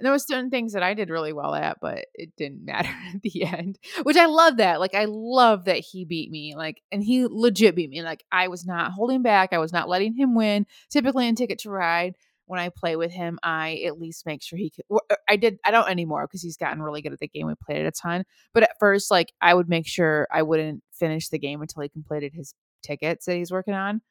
[0.00, 2.88] And there was certain things that I did really well at, but it didn't matter
[3.14, 3.78] at the end.
[4.04, 4.80] Which I love that.
[4.80, 6.54] Like I love that he beat me.
[6.56, 8.02] Like and he legit beat me.
[8.02, 9.52] Like I was not holding back.
[9.52, 10.66] I was not letting him win.
[10.88, 12.14] Typically in Ticket to Ride,
[12.54, 14.84] when I play with him, I at least make sure he could.
[14.88, 15.58] or I did.
[15.64, 17.48] I don't anymore because he's gotten really good at the game.
[17.48, 18.24] We played it a ton.
[18.52, 21.88] But at first, like I would make sure I wouldn't finish the game until he
[21.88, 24.02] completed his tickets that he's working on.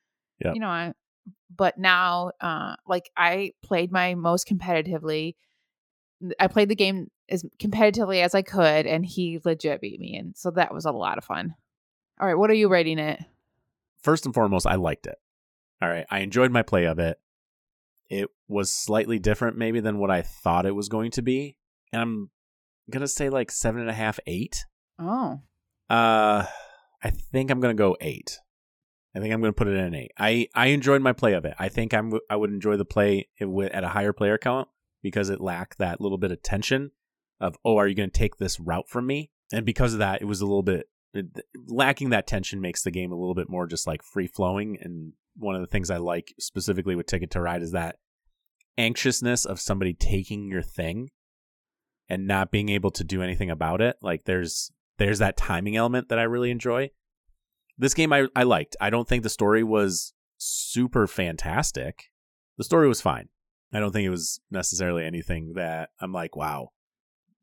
[0.44, 0.56] Yep.
[0.56, 0.94] You know, I
[1.56, 5.36] but now uh like I played my most competitively.
[6.38, 10.36] I played the game as competitively as I could and he legit beat me and
[10.36, 11.56] so that was a lot of fun.
[12.20, 13.24] All right, what are you rating it?
[14.02, 15.16] First and foremost, I liked it.
[15.82, 17.18] All right, I enjoyed my play of it.
[18.10, 21.58] It was slightly different, maybe, than what I thought it was going to be,
[21.92, 22.30] and I'm
[22.90, 24.66] gonna say like seven and a half, eight.
[25.00, 25.42] Oh.
[25.90, 26.46] Uh,
[27.04, 28.40] I think I'm gonna go eight.
[29.16, 30.12] I think I'm gonna put it in an eight.
[30.18, 31.54] I I enjoyed my play of it.
[31.60, 34.68] I think I'm I would enjoy the play it at a higher player count
[35.02, 36.92] because it lacked that little bit of tension
[37.40, 39.32] of oh, are you gonna take this route from me?
[39.52, 41.28] And because of that, it was a little bit it,
[41.68, 44.78] lacking that tension makes the game a little bit more just like free flowing.
[44.82, 47.98] And one of the things I like specifically with Ticket to Ride is that
[48.78, 51.10] anxiousness of somebody taking your thing
[52.10, 53.98] and not being able to do anything about it.
[54.02, 56.92] Like there's there's that timing element that I really enjoy.
[57.78, 58.76] This game I, I liked.
[58.80, 62.06] I don't think the story was super fantastic.
[62.58, 63.30] The story was fine.
[63.74, 66.70] I don't think it was necessarily anything that I'm like, wow.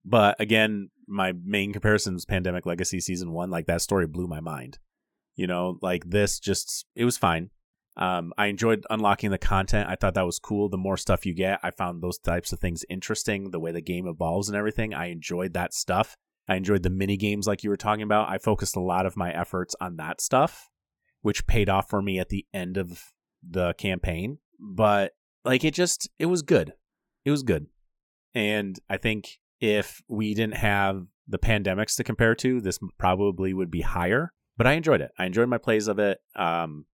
[0.04, 3.50] But again, my main comparison was Pandemic Legacy Season 1.
[3.50, 4.78] Like that story blew my mind.
[5.34, 7.50] You know, like this just, it was fine.
[8.00, 9.88] Um, I enjoyed unlocking the content.
[9.90, 10.70] I thought that was cool.
[10.70, 13.50] The more stuff you get, I found those types of things interesting.
[13.50, 16.16] The way the game evolves and everything, I enjoyed that stuff.
[16.48, 18.30] I enjoyed the mini games like you were talking about.
[18.30, 20.70] I focused a lot of my efforts on that stuff,
[21.20, 23.12] which paid off for me at the end of
[23.48, 24.38] the campaign.
[24.58, 25.12] But
[25.44, 26.72] like it just it was good.
[27.24, 27.66] It was good.
[28.34, 33.70] And I think if we didn't have the pandemics to compare to, this probably would
[33.70, 34.32] be higher.
[34.56, 35.10] But I enjoyed it.
[35.18, 36.18] I enjoyed my plays of it.
[36.34, 36.86] Um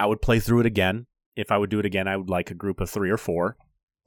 [0.00, 1.06] I would play through it again.
[1.36, 3.56] If I would do it again, I would like a group of 3 or 4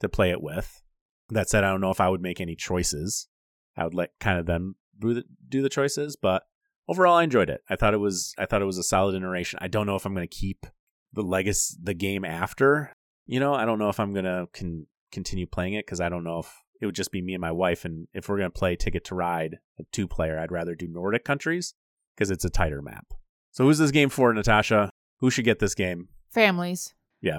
[0.00, 0.82] to play it with.
[1.30, 3.28] That said, I don't know if I would make any choices.
[3.76, 5.22] I would let kind of them do
[5.62, 6.42] the, choices, but
[6.88, 7.60] overall I enjoyed it.
[7.70, 9.60] I thought it was I thought it was a solid iteration.
[9.62, 10.66] I don't know if I'm going to keep
[11.12, 12.92] the legacy the game after.
[13.26, 16.08] You know, I don't know if I'm going to con- continue playing it cuz I
[16.08, 18.50] don't know if it would just be me and my wife and if we're going
[18.50, 21.74] to play Ticket to Ride, a two player, I'd rather do Nordic countries
[22.14, 23.06] because it's a tighter map.
[23.52, 24.90] So who's this game for, Natasha?
[25.20, 26.08] Who should get this game?
[26.30, 26.94] Families.
[27.20, 27.38] Yeah.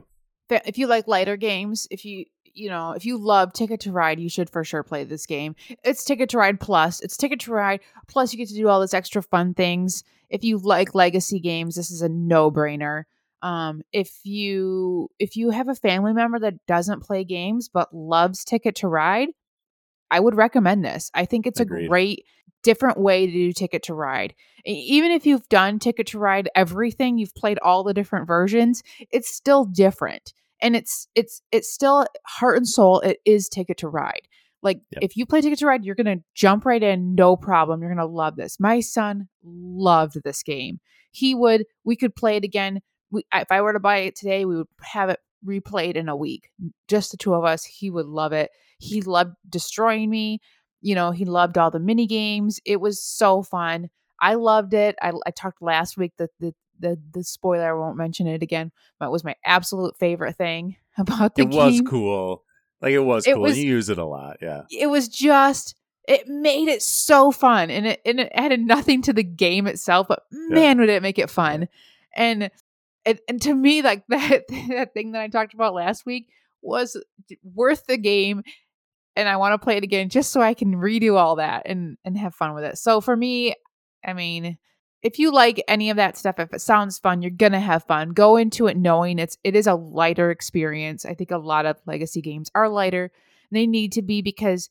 [0.49, 4.19] If you like lighter games, if you you know, if you love Ticket to Ride,
[4.19, 5.55] you should for sure play this game.
[5.83, 7.01] It's Ticket to Ride Plus.
[7.01, 8.31] It's Ticket to Ride Plus.
[8.31, 10.03] You get to do all this extra fun things.
[10.29, 13.03] If you like legacy games, this is a no brainer.
[13.41, 18.43] Um, if you if you have a family member that doesn't play games but loves
[18.45, 19.29] Ticket to Ride,
[20.15, 21.11] I would recommend this.
[21.13, 21.85] I think it's Agreed.
[21.85, 22.25] a great
[22.63, 24.33] different way to do Ticket to Ride.
[24.63, 29.27] Even if you've done Ticket to Ride everything, you've played all the different versions, it's
[29.27, 30.33] still different.
[30.61, 34.21] And it's it's it's still heart and soul it is Ticket to Ride.
[34.63, 35.03] Like Yep.
[35.03, 37.81] if you play Ticket to Ride, you're going to jump right in no problem.
[37.81, 38.57] You're going to love this.
[38.57, 40.79] My son loved this game.
[41.11, 42.79] He would we could play it again.
[43.11, 46.15] We, if I were to buy it today, we would have it replayed in a
[46.15, 46.49] week.
[46.87, 47.65] Just the two of us.
[47.65, 48.49] He would love it.
[48.85, 50.39] He loved destroying me.
[50.81, 52.59] You know, he loved all the mini games.
[52.65, 53.89] It was so fun.
[54.21, 54.95] I loved it.
[55.01, 57.69] I, I talked last week that the, the the spoiler.
[57.69, 58.71] I won't mention it again.
[58.99, 61.59] But it was my absolute favorite thing about the it game.
[61.61, 62.43] It was cool.
[62.81, 63.43] Like it was It cool.
[63.43, 64.63] was- you use it a lot, yeah.
[64.69, 65.75] It was just.
[66.07, 70.07] It made it so fun, and it and it added nothing to the game itself.
[70.07, 71.67] But man, would it make it fun!
[72.15, 72.51] And
[73.07, 76.27] and, and to me, like that that thing that I talked about last week
[76.61, 76.95] was
[77.43, 78.43] worth the game
[79.15, 81.97] and I want to play it again just so I can redo all that and
[82.05, 82.77] and have fun with it.
[82.77, 83.55] So for me,
[84.05, 84.57] I mean,
[85.01, 88.09] if you like any of that stuff, if it sounds fun, you're gonna have fun.
[88.09, 91.05] Go into it knowing it's it is a lighter experience.
[91.05, 93.11] I think a lot of legacy games are lighter.
[93.51, 94.69] And they need to be because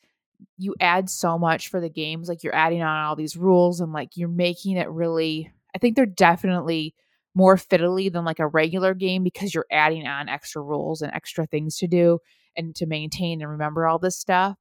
[0.59, 2.29] you add so much for the games.
[2.29, 5.51] Like you're adding on all these rules and like you're making it really.
[5.75, 6.95] I think they're definitely
[7.35, 11.47] more fiddly than like a regular game because you're adding on extra rules and extra
[11.47, 12.21] things to do
[12.57, 14.57] and to maintain and remember all this stuff.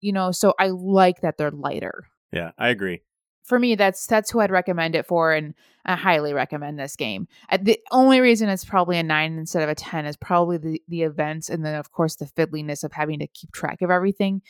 [0.00, 2.06] You know, so I like that they're lighter.
[2.32, 3.02] Yeah, I agree.
[3.44, 5.54] for me, that's that's who I'd recommend it for, and
[5.86, 7.26] I highly recommend this game.
[7.50, 10.82] Uh, the only reason it's probably a nine instead of a ten is probably the
[10.88, 14.42] the events, and then of course the fiddliness of having to keep track of everything.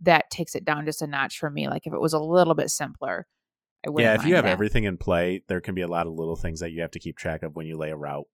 [0.00, 1.68] That takes it down just a notch for me.
[1.68, 3.26] Like if it was a little bit simpler,
[3.86, 4.02] I would.
[4.02, 4.50] Yeah, if you have that.
[4.52, 6.98] everything in play, there can be a lot of little things that you have to
[7.00, 8.26] keep track of when you lay a route.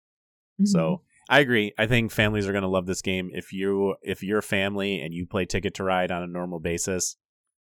[0.63, 0.69] Mhm.
[0.69, 1.73] So I agree.
[1.79, 3.31] I think families are going to love this game.
[3.33, 6.61] If you if you're a family and you play Ticket to Ride on a normal
[6.61, 7.17] basis,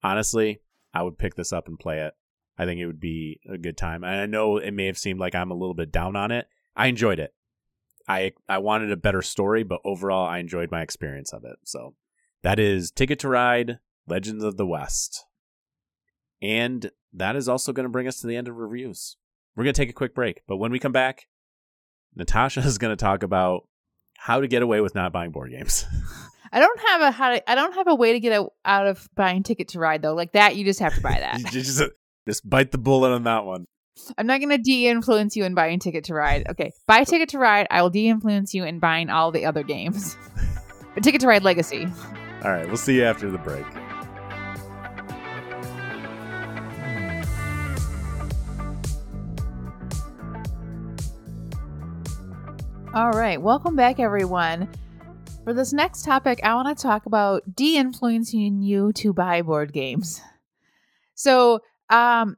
[0.03, 0.61] honestly,
[0.93, 2.13] I would pick this up and play it.
[2.57, 4.03] I think it would be a good time.
[4.03, 6.47] And I know it may have seemed like I'm a little bit down on it.
[6.75, 7.33] I enjoyed it.
[8.07, 11.57] I I wanted a better story, but overall I enjoyed my experience of it.
[11.63, 11.95] So
[12.41, 15.25] that is Ticket to Ride, Legends of the West.
[16.41, 19.17] And that is also going to bring us to the end of reviews.
[19.55, 21.27] We're going to take a quick break, but when we come back,
[22.15, 23.67] Natasha is going to talk about
[24.17, 25.85] how to get away with not buying board games.
[26.53, 28.85] I don't have a how to, I don't have a way to get out, out
[28.85, 30.13] of buying Ticket to Ride though.
[30.13, 31.39] Like that, you just have to buy that.
[31.51, 31.81] Just,
[32.27, 33.65] just bite the bullet on that one.
[34.17, 36.47] I'm not going to de-influence you in buying Ticket to Ride.
[36.49, 37.67] Okay, buy Ticket to Ride.
[37.69, 40.15] I will de-influence you in buying all the other games.
[41.01, 41.87] Ticket to Ride Legacy.
[42.43, 43.65] All right, we'll see you after the break.
[52.93, 54.69] All right, welcome back, everyone.
[55.43, 60.21] For this next topic, I want to talk about de-influencing you to buy board games.
[61.15, 62.37] So, um,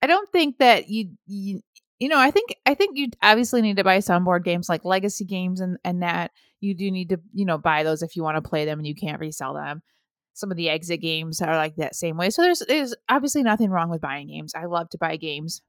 [0.00, 1.62] I don't think that you, you,
[1.98, 4.84] you know, I think I think you obviously need to buy some board games like
[4.84, 6.30] legacy games and and that
[6.60, 8.86] you do need to, you know, buy those if you want to play them and
[8.86, 9.82] you can't resell them.
[10.32, 12.30] Some of the exit games are like that same way.
[12.30, 14.52] So there's there's obviously nothing wrong with buying games.
[14.54, 15.60] I love to buy games.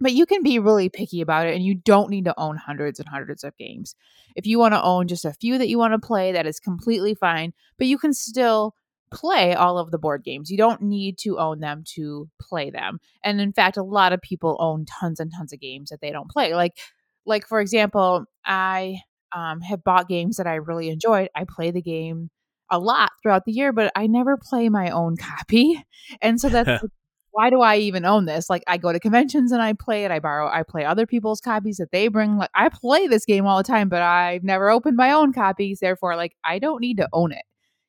[0.00, 2.98] But you can be really picky about it and you don't need to own hundreds
[3.00, 3.94] and hundreds of games.
[4.34, 6.60] If you want to own just a few that you want to play, that is
[6.60, 8.74] completely fine, but you can still
[9.10, 10.50] play all of the board games.
[10.50, 12.98] You don't need to own them to play them.
[13.22, 16.10] And in fact, a lot of people own tons and tons of games that they
[16.10, 16.54] don't play.
[16.54, 16.76] Like
[17.24, 19.00] like for example, I
[19.32, 21.28] um, have bought games that I really enjoyed.
[21.34, 22.30] I play the game
[22.70, 25.82] a lot throughout the year, but I never play my own copy.
[26.22, 26.84] And so that's
[27.36, 28.48] why do I even own this?
[28.48, 30.10] Like I go to conventions and I play it.
[30.10, 32.38] I borrow, I play other people's copies that they bring.
[32.38, 35.80] Like I play this game all the time, but I've never opened my own copies.
[35.80, 37.44] Therefore, like I don't need to own it,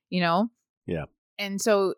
[0.10, 0.50] you know?
[0.86, 1.06] Yeah.
[1.40, 1.94] And so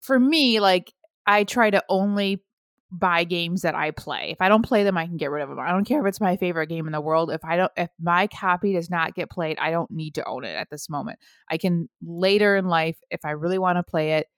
[0.00, 0.92] for me, like
[1.26, 2.44] I try to only
[2.92, 4.28] buy games that I play.
[4.30, 5.58] If I don't play them, I can get rid of them.
[5.58, 7.32] I don't care if it's my favorite game in the world.
[7.32, 10.44] If I don't, if my copy does not get played, I don't need to own
[10.44, 11.18] it at this moment.
[11.50, 14.28] I can later in life, if I really want to play it,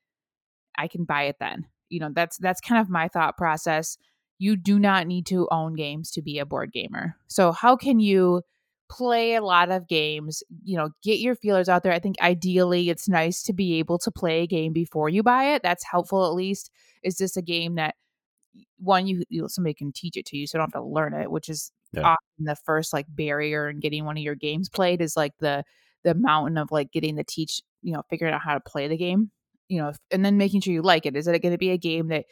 [0.79, 3.97] I can buy it then you know that's that's kind of my thought process.
[4.39, 7.17] You do not need to own games to be a board gamer.
[7.29, 8.43] So how can you
[8.91, 11.93] play a lot of games you know get your feelers out there?
[11.93, 15.55] I think ideally it's nice to be able to play a game before you buy
[15.55, 15.63] it.
[15.63, 16.71] That's helpful at least.
[17.03, 17.95] Is this a game that
[18.79, 21.15] one you, you somebody can teach it to you so you don't have to learn
[21.15, 22.03] it which is Yeah.
[22.05, 25.65] often the first like barrier in getting one of your games played is like the
[26.05, 28.97] the mountain of like getting the teach you know figuring out how to play the
[28.97, 29.31] game
[29.69, 31.17] you know, and then making sure you like it.
[31.17, 32.25] Is it going to be a game that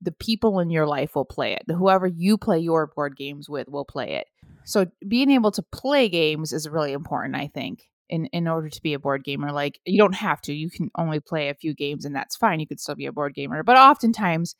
[0.00, 1.62] the people in your life will play it?
[1.70, 4.26] Whoever you play your board games with will play it.
[4.64, 8.82] So being able to play games is really important, I think, in in order to
[8.82, 9.52] be a board gamer.
[9.52, 12.60] Like you don't have to; you can only play a few games, and that's fine.
[12.60, 14.56] You could still be a board gamer, but oftentimes,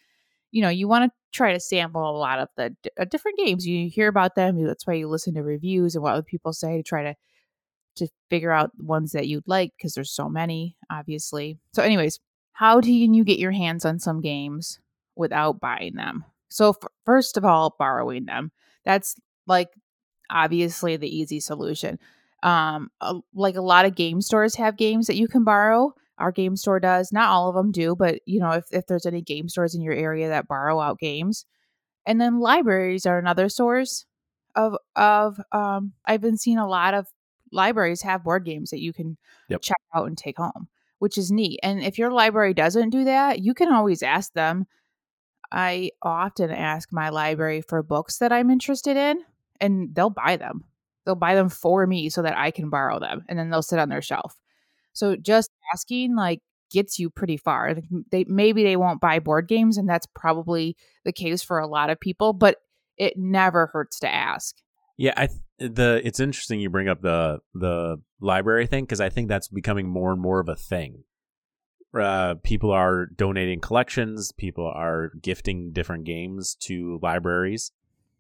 [0.53, 3.39] you know, you want to try to sample a lot of the d- uh, different
[3.39, 3.67] games.
[3.67, 4.63] You hear about them.
[4.65, 7.15] That's why you listen to reviews and what other people say to try to
[7.97, 11.59] to figure out ones that you'd like because there's so many, obviously.
[11.73, 12.21] So, anyways,
[12.53, 14.79] how do you get your hands on some games
[15.17, 16.25] without buying them?
[16.49, 18.53] So, f- first of all, borrowing them.
[18.85, 19.17] That's
[19.47, 19.69] like
[20.31, 21.99] obviously the easy solution.
[22.43, 25.95] Um, a- like a lot of game stores have games that you can borrow.
[26.19, 27.13] Our game store does.
[27.13, 29.83] Not all of them do, but you know, if, if there's any game stores in
[29.83, 31.45] your area that borrow out games.
[32.07, 34.07] And then libraries are another source
[34.55, 37.07] of of um I've been seeing a lot of
[37.57, 39.17] libraries have board games that you can
[39.49, 39.63] Yep.
[39.63, 40.69] check out and take home,
[41.01, 41.59] which is neat.
[41.63, 44.67] And if your library doesn't do that, you can always ask them.
[45.53, 49.21] I often ask my library for books that I'm interested in,
[49.61, 50.65] and they'll buy them.
[51.05, 53.79] They'll buy them for me so that I can borrow them, and then they'll sit
[53.79, 54.37] on their shelf.
[54.93, 56.41] So just asking like
[56.73, 57.77] gets you pretty far.
[58.11, 61.91] They maybe they won't buy board games, and that's probably the case for a lot
[61.91, 62.57] of people, but
[62.97, 64.57] it never hurts to ask.
[64.97, 69.09] Yeah, I th- the it's interesting you bring up the the library thing because I
[69.09, 71.05] think that's becoming more and more of a thing.
[71.99, 74.33] Uh, people are donating collections.
[74.33, 77.73] People are gifting different games to libraries.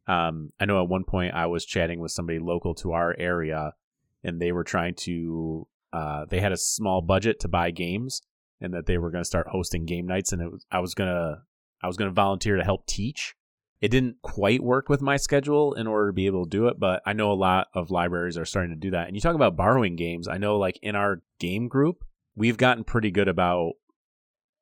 [0.06, 3.74] Um, I know at one point I was chatting with somebody local to our area,
[4.22, 5.66] and they were trying to.
[5.92, 8.22] Uh, they had a small budget to buy games,
[8.60, 10.32] and that they were going to start hosting game nights.
[10.32, 11.42] And it was I was gonna
[11.82, 13.34] I was going to volunteer to help teach.
[13.80, 16.80] It didn't quite work with my schedule in order to be able to do it,
[16.80, 19.06] but I know a lot of libraries are starting to do that.
[19.06, 20.28] And you talk about borrowing games.
[20.28, 22.04] I know, like in our game group,
[22.34, 23.72] we've gotten pretty good about,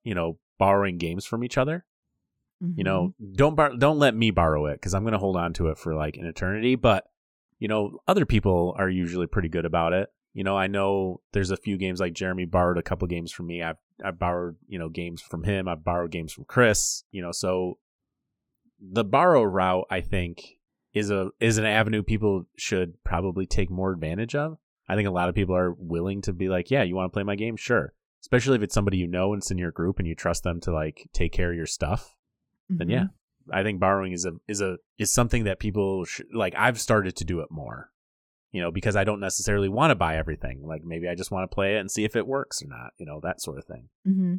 [0.02, 1.84] you know, borrowing games from each other.
[2.62, 2.78] Mm-hmm.
[2.78, 5.52] You know, don't bar- don't let me borrow it because I'm going to hold on
[5.54, 6.74] to it for like an eternity.
[6.74, 7.04] But
[7.58, 10.08] you know, other people are usually pretty good about it.
[10.32, 13.46] You know, I know there's a few games like Jeremy borrowed a couple games from
[13.46, 13.62] me.
[13.62, 15.68] I've I've borrowed you know games from him.
[15.68, 17.04] I've borrowed games from Chris.
[17.12, 17.78] You know, so
[18.92, 20.58] the borrow route I think
[20.92, 24.58] is a is an avenue people should probably take more advantage of.
[24.88, 27.14] I think a lot of people are willing to be like, yeah, you want to
[27.14, 27.94] play my game, sure.
[28.20, 30.60] Especially if it's somebody you know and it's in your group and you trust them
[30.60, 32.14] to like take care of your stuff.
[32.70, 33.04] Then yeah,
[33.52, 36.54] I think borrowing is a is a is something that people should like.
[36.56, 37.90] I've started to do it more,
[38.52, 40.62] you know, because I don't necessarily want to buy everything.
[40.64, 42.92] Like maybe I just want to play it and see if it works or not,
[42.96, 43.88] you know, that sort of thing.
[44.06, 44.34] Mm-hmm.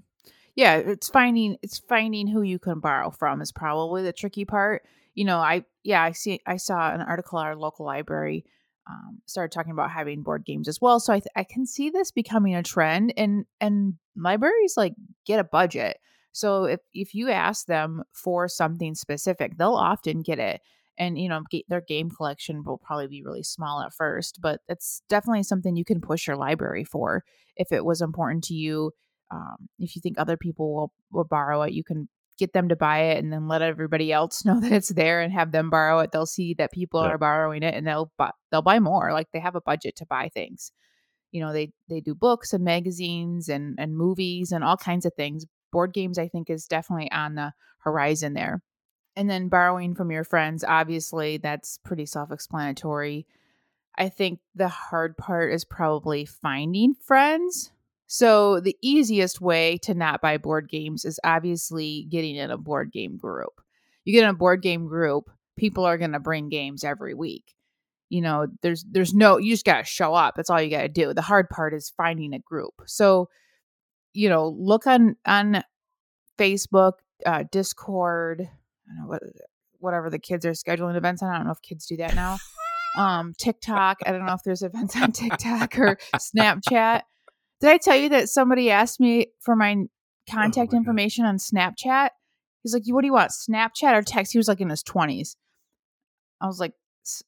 [0.55, 4.83] Yeah, it's finding it's finding who you can borrow from is probably the tricky part.
[5.13, 8.45] You know, I yeah, I see I saw an article at our local library
[8.89, 10.99] um, started talking about having board games as well.
[10.99, 14.93] So I th- I can see this becoming a trend, and and libraries like
[15.25, 15.97] get a budget.
[16.31, 20.61] So if if you ask them for something specific, they'll often get it.
[20.97, 25.01] And you know, their game collection will probably be really small at first, but it's
[25.09, 27.23] definitely something you can push your library for
[27.57, 28.91] if it was important to you.
[29.31, 32.07] Um, if you think other people will will borrow it, you can
[32.37, 35.31] get them to buy it and then let everybody else know that it's there and
[35.33, 36.11] have them borrow it.
[36.11, 37.09] They'll see that people Yeah.
[37.09, 39.13] are borrowing it and they'll buy, they'll buy more.
[39.13, 40.71] Like they have a budget to buy things.
[41.31, 45.13] You know, they they do books and magazines and and movies and all kinds of
[45.15, 45.45] things.
[45.71, 48.61] Board games I think is definitely on the horizon there.
[49.17, 53.25] And then borrowing from your friends, obviously that's pretty self-explanatory.
[53.97, 57.71] I think the hard part is probably finding friends.
[58.07, 62.91] So the easiest way to not buy board games is obviously getting in a board
[62.91, 63.61] game group.
[64.03, 67.55] You get in a board game group, people are going to bring games every week.
[68.09, 70.35] You know, there's there's no you just got to show up.
[70.35, 71.13] That's all you got to do.
[71.13, 72.73] The hard part is finding a group.
[72.85, 73.29] So,
[74.13, 75.63] you know, look on on
[76.37, 76.93] Facebook,
[77.25, 79.23] uh Discord, I don't know what
[79.79, 81.29] whatever the kids are scheduling events on.
[81.29, 82.37] I don't know if kids do that now.
[82.99, 87.01] um TikTok, I don't know if there's events on TikTok or Snapchat.
[87.61, 89.87] Did I tell you that somebody asked me for my oh
[90.29, 90.77] contact my God.
[90.77, 92.09] information on Snapchat?
[92.63, 95.37] He's like, "What do you want, Snapchat or text?" He was like in his twenties.
[96.41, 96.73] I was like,
[97.05, 97.23] "S-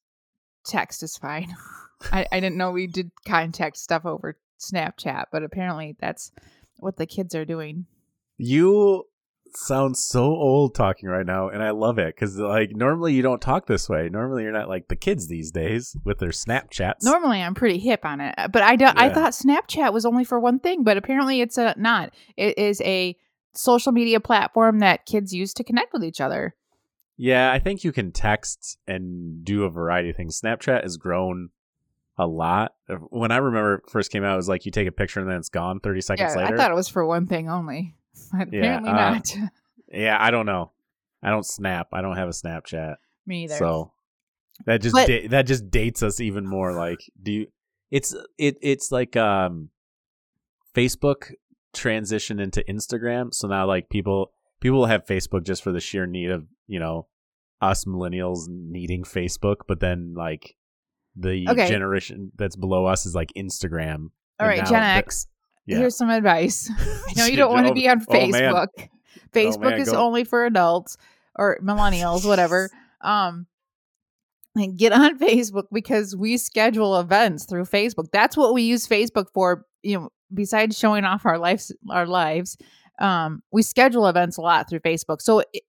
[0.66, 1.56] "Text is fine."
[2.12, 6.32] I, I didn't know we did contact stuff over Snapchat, but apparently that's
[6.78, 7.86] what the kids are doing.
[8.38, 9.06] You
[9.56, 13.42] sound so old talking right now, and I love it because like normally you don't
[13.42, 14.10] talk this way.
[14.10, 17.04] Normally you're not like the kids these days with their Snapchats.
[17.04, 18.98] Normally, I'm pretty hip on it, but I don't.
[19.00, 22.14] I thought Snapchat was only for one thing, but apparently it's a, not.
[22.36, 23.16] It is a
[23.54, 26.56] social media platform that kids use to connect with each other.
[27.18, 30.40] Yeah, I think you can text and do a variety of things.
[30.40, 31.50] Snapchat has grown
[32.18, 32.74] a lot.
[33.10, 35.30] When I remember it first came out, it was like you take a picture and
[35.30, 36.56] then it's gone 30 seconds yeah, later.
[36.56, 37.96] I thought it was for one thing only.
[38.32, 39.36] But Yeah, apparently uh, not.
[39.94, 40.72] yeah, I don't know.
[41.24, 41.88] I don't snap.
[41.94, 42.96] I don't have a Snapchat.
[43.26, 43.56] Me either.
[43.56, 43.92] So
[44.66, 46.74] that just But- da- that just dates us even more.
[46.74, 47.48] Like, do you?
[47.92, 49.70] It's it it's like um,
[50.76, 51.32] Facebook
[51.74, 53.34] transitioned into Instagram.
[53.34, 57.08] So now like people people have Facebook just for the sheer need of you know
[57.62, 60.56] us millennials needing Facebook, but then like
[61.16, 61.68] the Okay.
[61.68, 64.10] generation that's below us is like Instagram.
[64.40, 65.28] All right, and Gen the- X.
[65.68, 65.78] Yeah.
[65.78, 66.70] Here's some advice.
[66.80, 68.12] I know you don't want to Oh, be on oh.
[68.14, 68.68] Facebook.
[69.34, 70.98] Facebook is go- only for adults
[71.36, 72.70] or millennials, whatever.
[73.02, 73.46] Um,
[74.56, 78.08] and get on Facebook because we schedule events through Facebook.
[78.12, 79.66] That's what we use Facebook for.
[79.84, 82.58] You know, besides showing off our lives, our lives,
[83.00, 85.22] um, we schedule events a lot through Facebook.
[85.22, 85.64] So, it-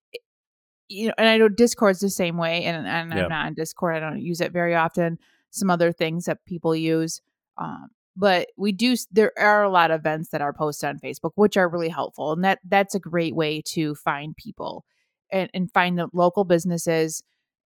[0.91, 2.63] you know, and I know Discord's the same way.
[2.63, 3.23] And, and Yeah.
[3.25, 3.95] I'm not on Discord.
[3.95, 5.19] I don't use it very often.
[5.51, 7.21] Some other things that people use.
[7.59, 7.89] Um,
[8.19, 11.55] but we do there are a lot of events that are posted on facebook which
[11.57, 14.83] are really helpful and that that's a great way to find people
[15.31, 17.23] and, and find the local businesses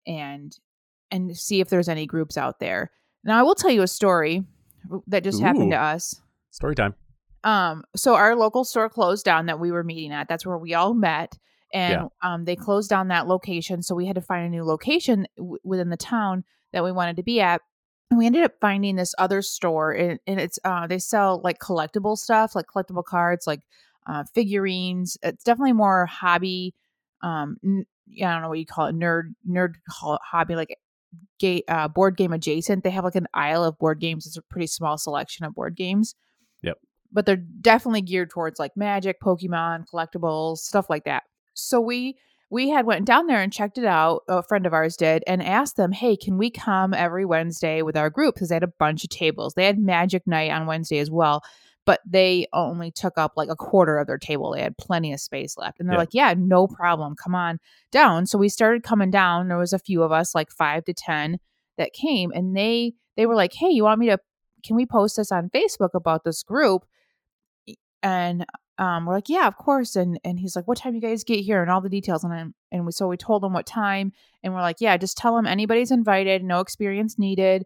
[0.08, 0.58] and
[1.12, 2.92] and see if there's any groups out there.
[3.24, 4.44] Now i will tell you a story
[5.08, 6.22] that just happened to us.
[6.52, 6.94] Story time.
[7.44, 10.28] um so our local store closed down that we were meeting at.
[10.28, 11.38] That's where we all met
[11.74, 15.26] and um they closed down that location so we had to find a new location
[15.38, 17.62] w- within the town that we wanted to be at
[18.14, 21.58] and we ended up finding this other store and, and it's uh they sell like
[21.60, 23.62] collectible stuff like collectible cards like
[24.08, 25.18] uh figurines.
[25.24, 26.74] It's definitely more hobby
[27.22, 27.86] um n-
[28.22, 30.78] i don't know what you call it nerd nerd ho- hobby like
[31.40, 32.84] ga- uh, board game adjacent.
[32.84, 34.26] They have like an aisle of board games.
[34.28, 36.16] It's a pretty small selection of board games.
[36.64, 36.78] Yep.
[37.12, 41.24] but they're definitely geared towards like magic pokemon collectibles stuff like that.
[41.56, 42.18] So we
[42.54, 44.22] we had went down there and checked it out.
[44.28, 47.98] A friend of ours did, and asked them, "Hey, can we come every Wednesday with
[47.98, 49.56] our group?" Because they had a bunch of tables.
[49.56, 51.44] They had Magic Night on Wednesday as well,
[51.86, 54.52] but they only took up like a quarter of their table.
[54.52, 56.00] They had plenty of space left, and they're Yeah.
[56.00, 57.16] like, "Yeah, no problem.
[57.16, 57.60] Come on
[57.92, 59.48] down." So we started coming down.
[59.48, 61.40] There was a few of us, like five to ten,
[61.78, 64.20] that came, and they they were like, "Hey, you want me to?
[64.64, 66.86] Can we post this on Facebook about this group?"
[68.02, 68.46] And
[68.78, 69.96] um, we're like, yeah, of course.
[69.96, 72.24] And and he's like, what time you guys get here and all the details.
[72.24, 74.12] And I, and we so we told him what time,
[74.44, 77.66] and we're like, yeah, just tell them anybody's invited, no experience needed.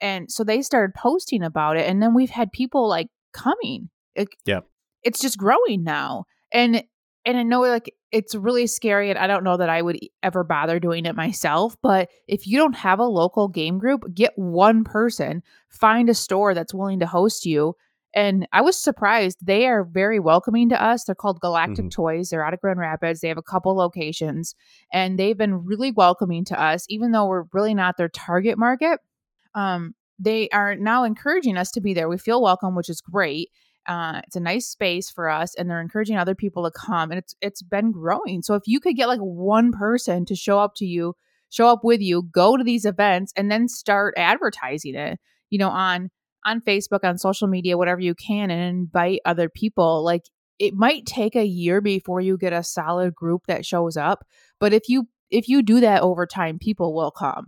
[0.00, 3.88] And so they started posting about it, and then we've had people like coming.
[4.14, 4.66] It, Yep.
[5.02, 6.82] it's just growing now, and
[7.24, 10.44] and I know like it's really scary, and I don't know that I would ever
[10.44, 11.76] bother doing it myself.
[11.82, 16.52] But if you don't have a local game group, get one person, find a store
[16.52, 17.74] that's willing to host you
[18.14, 19.38] and I was surprised.
[19.44, 21.04] They are very welcoming to us.
[21.04, 21.90] They're called Galactic Mhm.
[21.90, 22.30] Toys.
[22.30, 23.20] They're out of Grand Rapids.
[23.20, 24.54] They have a couple locations
[24.92, 29.00] and they've been really welcoming to us, even though we're really not their target market.
[29.54, 32.08] Um, they are now encouraging us to be there.
[32.08, 33.50] We feel welcome, which is great.
[33.88, 37.18] Uh, it's a nice space for us, and they're encouraging other people to come, and
[37.18, 38.40] it's it's been growing.
[38.42, 41.14] So if you could get like one person to show up to you,
[41.50, 45.18] show up with you, go to these events, and then start advertising it,
[45.50, 46.10] you know, on
[46.44, 50.04] on Facebook, on social media, whatever you can, and invite other people.
[50.04, 50.24] Like
[50.58, 54.24] it might take a year before you get a solid group that shows up,
[54.60, 57.46] but if you if you do that over time, people will come.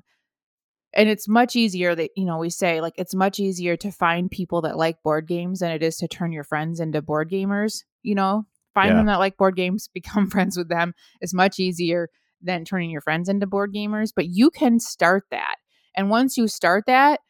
[0.96, 4.30] And it's much easier that, you know, we say like it's much easier to find
[4.30, 7.82] people that like board games than it is to turn your friends into board gamers,
[8.02, 8.46] you know?
[8.74, 8.96] Find Yeah.
[8.96, 12.08] them that like board games, become friends with them is much easier
[12.40, 15.56] than turning your friends into board gamers, but you can start that.
[15.96, 17.20] And once you start that,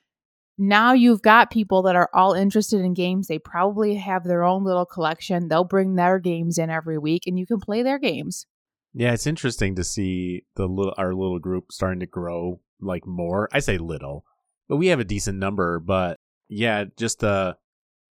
[0.57, 3.27] now you've got people that are all interested in games.
[3.27, 5.49] They probably have their own little collection.
[5.49, 8.47] They'll bring their games in every week and you can play their games.
[8.93, 13.49] Yeah, it's interesting to see the little our little group starting to grow like more.
[13.53, 14.25] I say little,
[14.69, 15.81] but we have a decent number.
[15.81, 17.55] But yeah, just uh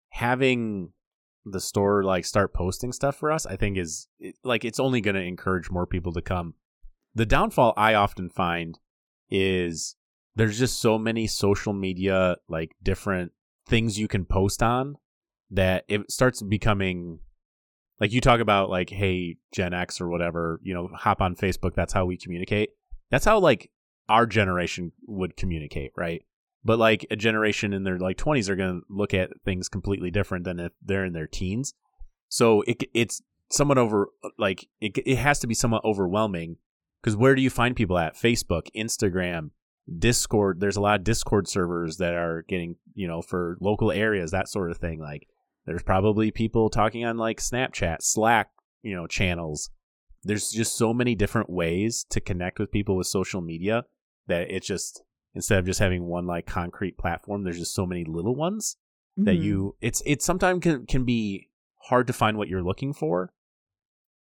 [0.09, 0.91] having
[1.45, 4.07] the store like start posting stuff for us, I think is
[4.43, 6.55] like it's only going to encourage more people to come.
[7.15, 8.79] The downfall I often find
[9.29, 9.95] is
[10.35, 13.31] there's just so many social media like different
[13.67, 14.95] things you can post on
[15.51, 17.19] that it starts becoming
[17.99, 21.73] like you talk about like hey gen x or whatever you know hop on facebook
[21.75, 22.71] that's how we communicate.
[23.11, 23.69] That's how like
[24.09, 26.23] our generation would communicate right?
[26.65, 30.11] But like a generation in their like 20s are going to look at things completely
[30.11, 31.73] different than if they're in their teens.
[32.29, 33.21] So it it's
[33.51, 36.57] somewhat over like it, it has to be somewhat overwhelming
[37.01, 38.15] because where do you find people at?
[38.15, 39.51] Facebook instagram
[39.99, 44.31] discord there's a lot of discord servers that are getting you know for local areas
[44.31, 45.27] that sort of thing like
[45.65, 48.49] there's probably people talking on like Snapchat, Slack,
[48.81, 49.69] you know, channels.
[50.21, 53.85] There's just so many different ways to connect with people with social media
[54.27, 55.03] that it's just
[55.33, 58.75] instead of just having one like concrete platform, there's just so many little ones
[59.15, 59.41] that Mhm.
[59.43, 61.47] you it's it's sometimes can can be
[61.83, 63.31] hard to find what you're looking for.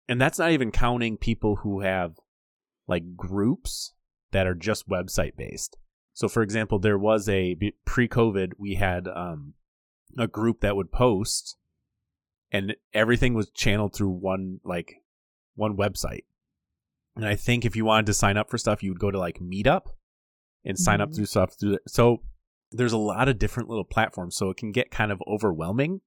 [0.09, 2.17] And that's not even counting people who have
[2.85, 3.93] like groups
[4.31, 5.77] that are just website based.
[6.13, 7.55] So for example, there was a
[7.85, 9.53] pre-COVID we had um
[10.17, 11.55] a group that would post
[12.51, 14.95] and everything was channeled through one like
[15.55, 16.23] one website.
[17.15, 19.19] And I think if you wanted to sign up for stuff, you would go to
[19.19, 19.87] like Meetup
[20.65, 21.15] and sign up Mhm.
[21.15, 21.79] through stuff through there.
[21.87, 22.23] So
[22.71, 26.01] there's a lot of different little platforms, so it can get kind of overwhelming,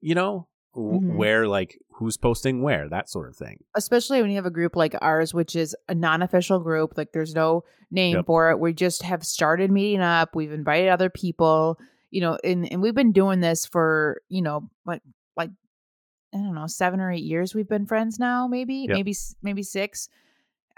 [0.00, 1.16] you know, Mhm.
[1.16, 3.64] where like who's posting where, that sort of thing.
[3.74, 6.96] especially when you have a group like ours, which is a non-official group.
[6.96, 8.26] Like there's no name Yep.
[8.26, 8.60] for it.
[8.60, 10.36] We just have started meeting up.
[10.36, 11.78] We've invited other people,
[12.10, 15.02] you know, and and we've been doing this for you know like
[15.36, 15.50] like
[16.34, 17.54] I don't know seven or eight years.
[17.54, 18.90] We've been friends now, maybe Yep.
[18.90, 20.08] maybe maybe six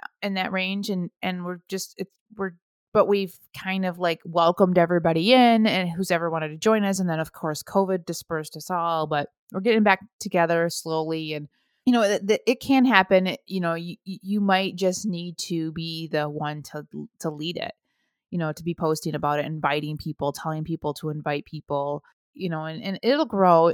[0.03, 2.53] uh, in that range, and and we're just it's we're
[2.93, 6.99] but we've kind of like welcomed everybody in and who's ever wanted to join us
[7.01, 11.49] and then of course covid dispersed us all but we're getting back together slowly and
[11.87, 16.09] you know it, it- can happen you know you, you might just need to be
[16.09, 16.85] the one to
[17.19, 17.73] to lead it
[18.31, 22.03] you know to be posting about it inviting people telling people to invite people
[22.35, 23.69] you know and, and it'll grow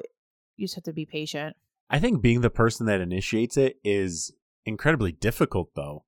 [0.56, 1.56] you just have to be patient
[1.88, 4.32] I think being the person that initiates it is
[4.64, 6.04] incredibly difficult though.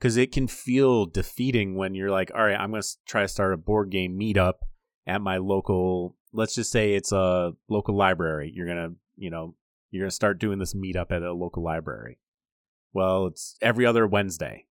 [0.00, 3.28] Cuz it can feel defeating when you're like, "All right, I'm going to try to
[3.28, 4.54] start a board game meetup
[5.06, 8.52] at my local, let's just say it's a local library.
[8.54, 9.56] You're going to, you know,
[9.90, 12.18] you're going to start doing this meetup at a local library."
[12.92, 14.66] Well, it's every other Wednesday.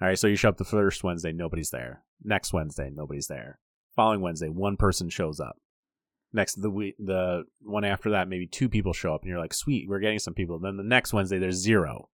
[0.00, 2.04] All right, so you show up the first Wednesday, nobody's there.
[2.22, 3.58] Next Wednesday, nobody's there.
[3.94, 5.56] Following Wednesday, one person shows up.
[6.32, 9.54] Next the week, the one after that, maybe two people show up, and you're like,
[9.54, 12.10] "Sweet, we're getting some people." Then the next Wednesday, there's zero.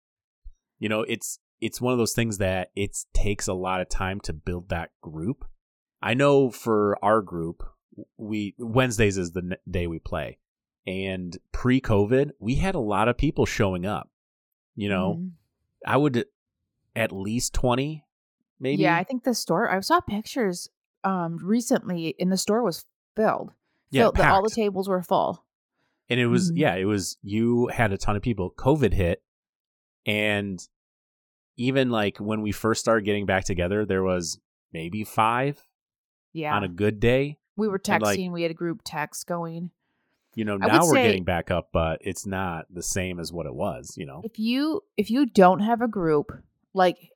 [0.78, 4.20] you know, it's it's one of those things that it takes a lot of time
[4.22, 5.44] to build that group.
[6.02, 7.62] I know for our group,
[8.18, 10.38] we Wednesdays is the day we play.
[10.88, 14.10] And pre-COVID, we had a lot of people showing up.
[14.74, 15.28] You know, mm-hmm.
[15.86, 16.24] I would
[16.96, 18.04] at least 20
[18.58, 18.82] maybe.
[18.82, 20.68] Yeah, I think the store I saw pictures
[21.04, 22.84] um recently and the store was
[23.14, 23.52] filled.
[23.90, 25.44] Yeah, filled, all the tables were full.
[26.10, 26.56] And it was mm-hmm.
[26.56, 28.52] yeah, it was you had a ton of people.
[28.56, 29.22] COVID hit
[30.04, 30.66] and
[31.62, 34.38] even like when we first started getting back together, there was
[34.72, 35.64] maybe 5
[36.32, 36.54] yeah.
[36.54, 37.38] on a good day.
[37.56, 39.70] We were texting, like, we had a group text going.
[40.34, 43.46] You know, now we're say, getting back up, but it's not the same as what
[43.46, 44.22] it was, you know.
[44.24, 46.32] If you if you don't have a group,
[46.72, 47.10] like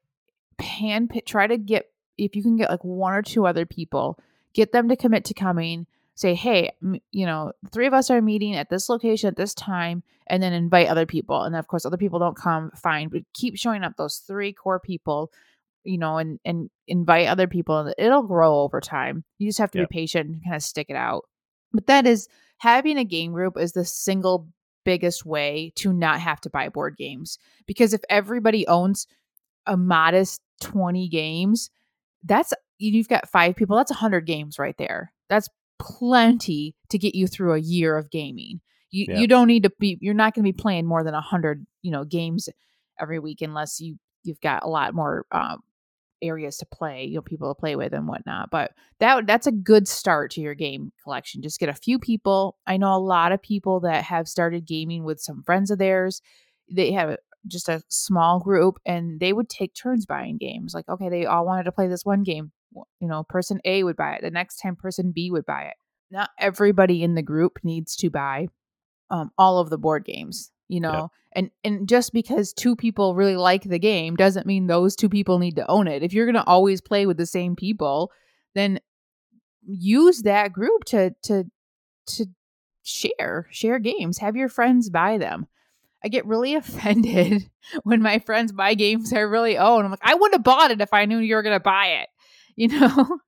[0.58, 4.18] pan try to get if you can get like one or two other people,
[4.52, 5.86] get them to commit to coming.
[6.16, 9.54] Say, hey, m- you know, three of us are meeting at this location at this
[9.54, 11.42] time, and then invite other people.
[11.42, 14.52] And then, of course, other people don't come, fine, but keep showing up those three
[14.52, 15.30] core people,
[15.84, 17.92] you know, and and invite other people.
[17.96, 19.24] It'll grow over time.
[19.38, 19.88] You just have to yep.
[19.88, 21.24] be patient and kind of stick it out.
[21.72, 24.48] But that is having a game group is the single
[24.84, 29.06] biggest way to not have to buy board games because if everybody owns
[29.66, 31.70] a modest 20 games,
[32.24, 35.12] that's you've got five people, that's 100 games right there.
[35.28, 35.48] That's
[35.78, 38.60] plenty to get you through a year of gaming.
[38.90, 39.18] You yeah.
[39.18, 41.90] you don't need to be you're not going to be playing more than 100, you
[41.90, 42.48] know, games
[43.00, 45.60] every week unless you you've got a lot more um,
[46.22, 48.50] areas to play, you know, people to play with and whatnot.
[48.50, 51.42] But that that's a good start to your game collection.
[51.42, 52.56] Just get a few people.
[52.66, 56.22] I know a lot of people that have started gaming with some friends of theirs.
[56.70, 57.16] They have
[57.46, 60.74] just a small group and they would take turns buying games.
[60.74, 62.52] Like, okay, they all wanted to play this one game.
[63.00, 64.22] You know, person A would buy it.
[64.22, 65.74] The next time person B would buy it.
[66.10, 68.48] Not everybody in the group needs to buy
[69.10, 70.92] um, all of the board games, you know.
[70.92, 71.10] Yep.
[71.32, 75.38] And and just because two people really like the game doesn't mean those two people
[75.38, 76.02] need to own it.
[76.02, 78.10] If you're going to always play with the same people,
[78.54, 78.80] then
[79.66, 81.44] use that group to to
[82.06, 82.26] to
[82.82, 84.18] share share games.
[84.18, 85.48] Have your friends buy them
[86.06, 87.50] I get really offended
[87.82, 89.84] when my friends buy games I really own.
[89.84, 91.86] I'm like, I wouldn't have bought it if I knew you were going to buy
[92.00, 92.08] it.
[92.58, 93.18] You know,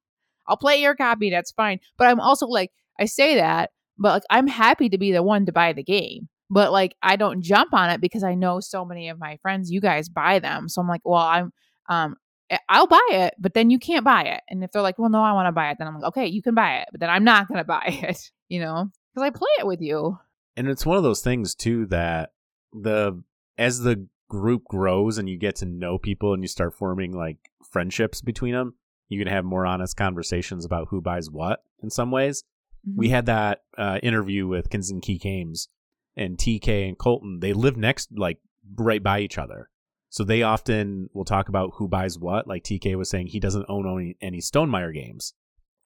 [0.46, 1.28] I'll play your copy.
[1.28, 1.80] That's fine.
[1.98, 5.44] But I'm also like, I say that, but like, I'm happy to be the one
[5.46, 6.28] to buy the game.
[6.50, 9.70] But like, I don't jump on it because I know so many of my friends,
[9.70, 10.68] you guys buy them.
[10.68, 11.52] So I'm like, well, I'm,
[11.90, 12.16] um,
[12.48, 14.40] eh, I'll buy it, but then you can't buy it.
[14.48, 16.26] And if they're like, well, no, I want to buy it, then I'm like, okay,
[16.26, 19.26] you can buy it, but then I'm not going to buy it, you know, because
[19.26, 20.18] I play it with you.
[20.56, 22.30] And it's one of those things too that
[22.72, 23.22] the
[23.58, 27.38] as the group grows and you get to know people and you start forming like
[27.70, 28.74] friendships between them,
[29.08, 32.44] you can have more honest conversations about who buys what in some ways.
[32.86, 32.98] Mm-hmm.
[32.98, 35.68] We had that uh, interview with Kinson Key Games
[36.16, 37.40] and TK and Colton.
[37.40, 38.38] They live next, like
[38.76, 39.70] right by each other.
[40.10, 42.46] So they often will talk about who buys what.
[42.46, 45.34] Like TK was saying, he doesn't own any, any Stonemaier games.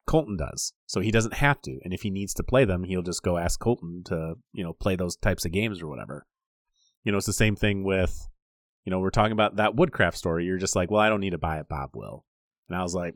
[0.06, 0.72] Colton does.
[0.86, 1.78] So he doesn't have to.
[1.84, 4.72] And if he needs to play them, he'll just go ask Colton to, you know,
[4.72, 6.26] play those types of games or whatever.
[7.04, 8.28] You know, it's the same thing with,
[8.84, 10.44] you know, we're talking about that woodcraft story.
[10.44, 11.68] You're just like, well, I don't need to buy it.
[11.68, 12.24] Bob will.
[12.68, 13.14] And I was like,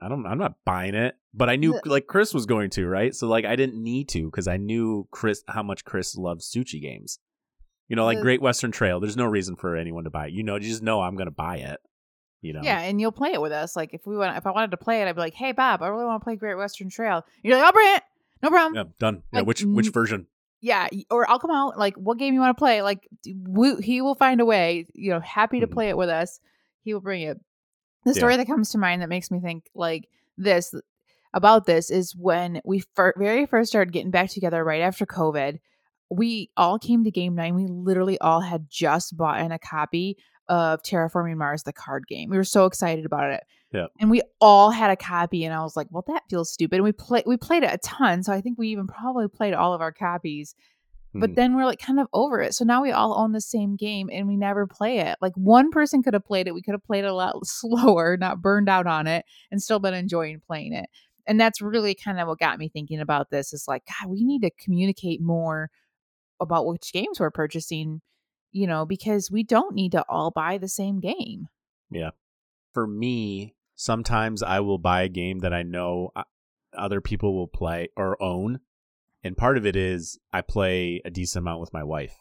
[0.00, 1.16] I don't, I'm not buying it.
[1.32, 3.14] But I knew like Chris was going to, right?
[3.14, 6.80] So like I didn't need to because I knew Chris how much Chris loves Suchý
[6.80, 7.18] games.
[7.88, 8.98] You know, like Great Western Trail.
[8.98, 10.32] There's no reason for anyone to buy it.
[10.32, 11.80] You know, you just know I'm going to buy it.
[12.40, 12.60] You know.
[12.62, 13.76] Yeah, and you'll play it with us.
[13.76, 15.82] Like if we want, if I wanted to play it, I'd be like, "Hey, Bob,
[15.82, 18.02] I really want to play Great Western Trail." You're like, "I'll bring it.
[18.42, 19.22] No problem." Yeah, done.
[19.32, 20.26] Yeah, which which version?
[20.64, 23.06] yeah or i'll come out like what game you want to play like
[23.46, 25.74] we, he will find a way you know happy to mm-hmm.
[25.74, 26.40] play it with us
[26.84, 27.38] he will bring it
[28.04, 28.38] the story yeah.
[28.38, 30.74] that comes to mind that makes me think like this
[31.32, 35.58] about this is when we fir- very first started getting back together right after covid
[36.10, 40.16] we all came to game night we literally all had just bought in a copy
[40.48, 43.42] of terraforming mars the card game we were so excited about it
[43.74, 43.86] yeah.
[43.98, 46.76] And we all had a copy and I was like, well, that feels stupid.
[46.76, 48.22] And we played we played it a ton.
[48.22, 50.54] So I think we even probably played all of our copies.
[51.14, 51.34] But mm.
[51.36, 52.54] then we're like kind of over it.
[52.54, 55.16] So now we all own the same game and we never play it.
[55.20, 56.54] Like one person could have played it.
[56.54, 59.78] We could have played it a lot slower, not burned out on it, and still
[59.78, 60.86] been enjoying playing it.
[61.26, 64.24] And that's really kind of what got me thinking about this is like, God, we
[64.24, 65.70] need to communicate more
[66.40, 68.02] about which games we're purchasing,
[68.52, 71.48] you know, because we don't need to all buy the same game.
[71.90, 72.10] Yeah.
[72.74, 76.24] For me, sometimes I will buy a game that I know uh,
[76.76, 78.60] other people will play or own.
[79.24, 82.14] And part of it is I play a decent amount with my wife.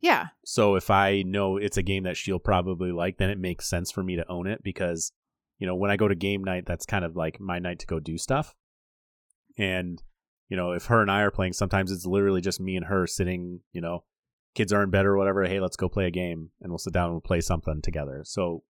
[0.00, 0.28] Yeah.
[0.44, 3.90] So if I know it's a game that she'll probably like, then it makes sense
[3.90, 5.10] for me to own it because,
[5.58, 7.86] you know, when I go to game night, that's kind of like my night to
[7.86, 8.54] go do stuff.
[9.56, 10.02] And,
[10.48, 13.06] you know, if her and I are playing, sometimes it's literally just me and her
[13.06, 14.04] sitting, you know,
[14.54, 16.92] kids are in bed or whatever, hey, let's go play a game and we'll sit
[16.92, 18.22] down and we'll play something together.
[18.24, 18.62] So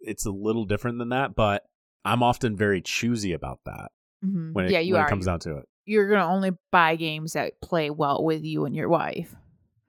[0.00, 1.64] it's a little different than that, but
[2.04, 3.90] I'm often very choosy about that
[4.24, 4.52] Mhm.
[4.52, 5.06] when it, yeah, you when are.
[5.06, 5.68] it comes down to it.
[5.88, 9.34] You're gonna only buy games that play well with you and your wife.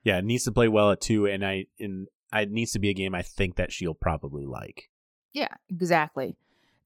[0.03, 2.89] Yeah, it needs to play well at two, and I and it needs to be
[2.89, 4.89] a game I think that she'll probably like.
[5.33, 6.37] Yeah, exactly.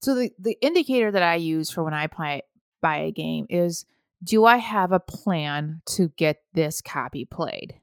[0.01, 2.41] So the the indicator that I use for when I play
[2.81, 3.85] buy a game is
[4.23, 7.75] do I have a plan to get this copy played?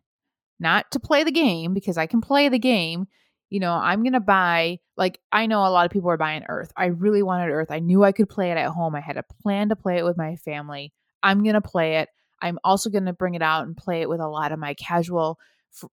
[0.59, 3.07] Not to play the game because I can play the game.
[3.49, 6.45] You know, I'm going to buy like I know a lot of people are buying
[6.49, 6.72] Earth.
[6.76, 7.70] I really wanted Earth.
[7.70, 8.95] I knew I could play it at home.
[8.95, 10.93] I had a plan to play it with my family.
[11.22, 12.08] I'm going to play it.
[12.42, 14.74] I'm also going to bring it out and play it with a lot of my
[14.74, 15.38] casual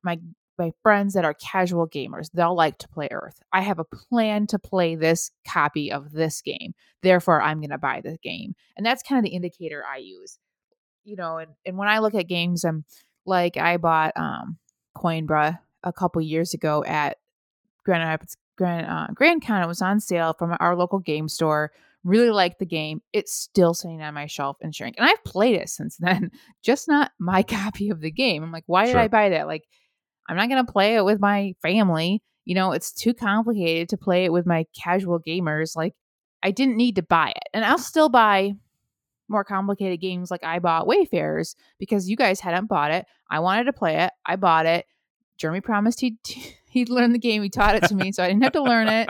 [0.03, 0.19] my
[0.57, 2.30] my friends that are casual gamers.
[2.34, 3.39] They'll like to play Earth.
[3.53, 6.73] I have a plan to play this copy of this game.
[7.03, 8.55] Therefore, I'm going to buy this game.
[8.75, 10.39] And that's kind of the indicator I use.
[11.03, 12.86] You know, and, and when I look at games, I'm
[13.25, 14.57] like, I bought um,
[14.95, 17.17] Coimbra a couple years ago at
[17.86, 19.61] Grand Rapids Grand uh, Grand Con.
[19.61, 21.71] It was on sale from our local game store.
[22.04, 23.02] Really liked the game.
[23.12, 24.95] It's still sitting on my shelf and shrink.
[24.98, 26.32] And I've played it since then,
[26.64, 28.43] just not my copy of the game.
[28.43, 29.02] I'm like, why did Sure.
[29.02, 29.48] I buy that?
[29.48, 29.64] Like,
[30.30, 32.22] I'm not going to play it with my family.
[32.45, 35.76] You know, it's too complicated to play it with my casual gamers.
[35.76, 35.93] Like,
[36.43, 37.43] I didn't need to buy it.
[37.54, 38.54] And I'll still buy
[39.28, 43.06] more complicated games like I bought Wayfarers because you guys hadn't bought it.
[43.30, 44.12] I wanted to play it.
[44.26, 44.86] I bought it.
[45.38, 46.18] Jeremy promised he'd
[46.78, 47.43] he'd learn the game.
[47.43, 49.09] He taught it to me, so I didn't have to learn it.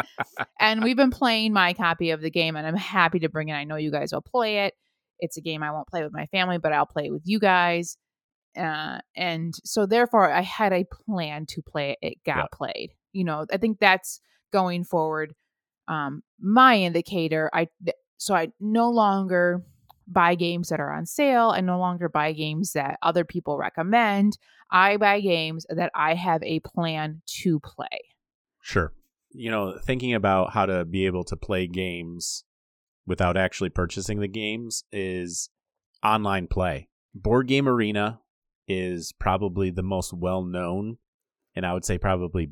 [0.60, 3.54] And we've been playing my copy of the game, and I'm happy to bring it.
[3.54, 4.74] I know you guys will play it.
[5.20, 7.40] It's a game I won't play with my family, but I'll play it with you
[7.40, 7.98] guys.
[8.58, 11.98] Uh, and so therefore, I had a plan to play it.
[12.02, 12.46] It got Yeah.
[12.52, 12.92] played.
[13.14, 14.20] You know, I think that's
[14.52, 15.34] going forward.
[15.88, 17.50] Um, my indicator.
[17.54, 17.68] I
[18.18, 19.64] so I no longer
[20.08, 21.50] buy games that are on sale.
[21.50, 24.38] I no longer buy games that other people recommend.
[24.72, 28.00] I buy games that I have a plan to play.
[28.62, 28.94] Sure.
[29.32, 32.44] You know, thinking about how to be able to play games
[33.06, 35.50] without actually purchasing the games is
[36.04, 36.90] online play.
[37.14, 38.20] Board Game Arena
[38.68, 40.98] is probably the most well known
[41.58, 42.52] and I would say probably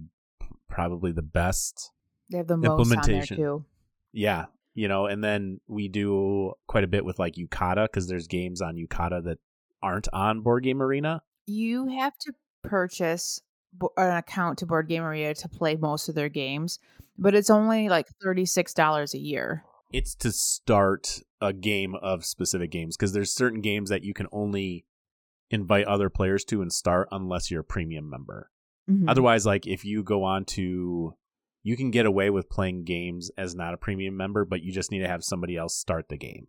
[0.68, 1.92] probably the best.
[2.32, 3.38] They have the most on there Implementation.
[3.38, 3.66] too.
[4.12, 4.46] Yeah,
[4.76, 8.62] you know, and then we do quite a bit with like Yucata cuz there's games
[8.62, 9.40] on Yucata that
[9.82, 11.24] aren't on Board Game Arena.
[11.48, 13.42] You have to purchase
[13.98, 16.80] an account to Board Game Arena to play most of their games,
[17.18, 19.64] but it's only like thirty six dollars a year.
[19.92, 24.28] it's to start a game of specific games because there's certain games that you can
[24.32, 24.84] only
[25.52, 28.50] invite other players to and start unless you're a premium member.
[28.90, 29.08] Mhm.
[29.08, 31.14] Otherwise, like if you go on to,
[31.66, 34.92] you can get away with playing games as not a premium member, but you just
[34.92, 36.46] need to have somebody else start the game.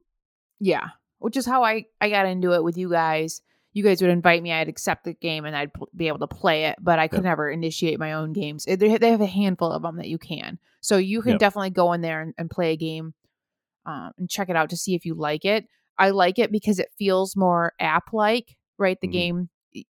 [0.60, 0.88] Yeah,
[1.18, 3.40] which is how I I got into it with you guys.
[3.72, 6.26] You guys would invite me, I'd accept the game, and I'd pl- be able to
[6.26, 6.76] play it.
[6.80, 7.24] But I could Yep.
[7.24, 8.66] never initiate my own games.
[8.66, 11.40] They they have a handful of them that you can, so you can Yep.
[11.40, 13.14] definitely go in there and, and play a game,
[13.86, 15.66] um, and check it out to see if you like it.
[15.98, 18.98] I like it because it feels more app like, right?
[19.00, 19.12] The Mhm.
[19.12, 19.48] game,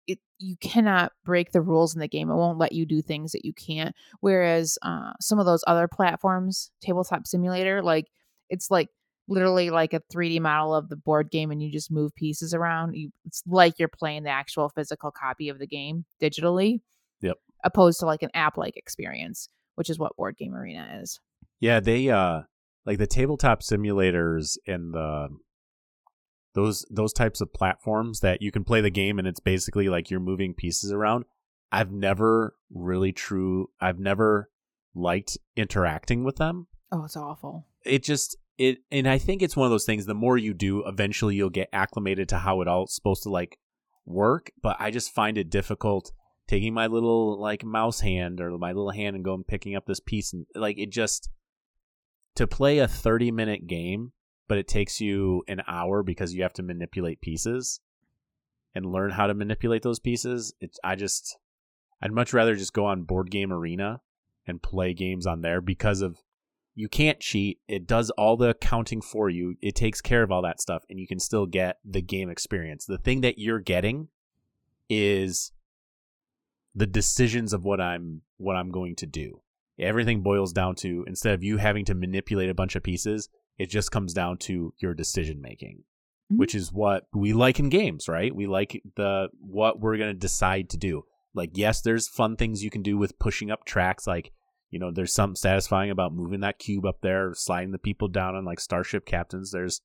[0.06, 2.30] it you cannot break the rules in the game.
[2.30, 3.94] It won't let you do things that you can't.
[4.20, 8.06] Whereas uh, some of those other platforms, Tabletop Simulator, like
[8.48, 8.88] it's like
[9.28, 12.94] literally like a 3D model of the board game and you just move pieces around.
[12.94, 16.80] You it's like you're playing the actual physical copy of the game digitally.
[17.20, 17.36] Yep.
[17.64, 21.20] Opposed to like an app like experience, which is what Board Game Arena is.
[21.60, 22.42] Yeah, they uh
[22.84, 25.28] like the tabletop simulators and the
[26.54, 30.10] those those types of platforms that you can play the game and it's basically like
[30.10, 31.24] you're moving pieces around.
[31.70, 34.50] I've never really true I've never
[34.94, 36.68] liked interacting with them.
[36.92, 37.66] Oh, it's awful.
[37.84, 40.84] It just it and I think it's one of those things the more you do,
[40.86, 43.58] eventually you'll get acclimated to how it all's supposed to like
[44.06, 46.12] work, but I just find it difficult
[46.46, 50.00] taking my little like mouse hand or my little hand and going picking up this
[50.00, 51.30] piece and like it just
[52.36, 54.12] to play a 30 minute game
[54.48, 57.80] but it takes you an hour because you have to manipulate pieces
[58.74, 60.54] and learn how to manipulate those pieces.
[60.60, 61.38] It's i just
[62.02, 64.00] i'd much rather just go on board game arena
[64.46, 66.18] and play games on there because of
[66.76, 67.60] you can't cheat.
[67.68, 69.54] It does all the accounting for you.
[69.62, 72.84] It takes care of all that stuff and you can still get the game experience.
[72.84, 74.08] The thing that you're getting
[74.88, 75.52] is
[76.74, 79.40] the decisions of what i'm what i'm going to do.
[79.78, 83.28] Everything boils down to instead of you having to manipulate a bunch of pieces
[83.58, 85.84] it just comes down to your decision making
[86.32, 86.38] Mhm.
[86.38, 90.18] which is what we like in games right we like the what we're going to
[90.18, 94.06] decide to do like yes there's fun things you can do with pushing up tracks
[94.06, 94.32] like
[94.70, 98.34] you know there's something satisfying about moving that cube up there sliding the people down
[98.34, 99.82] on like starship captains there's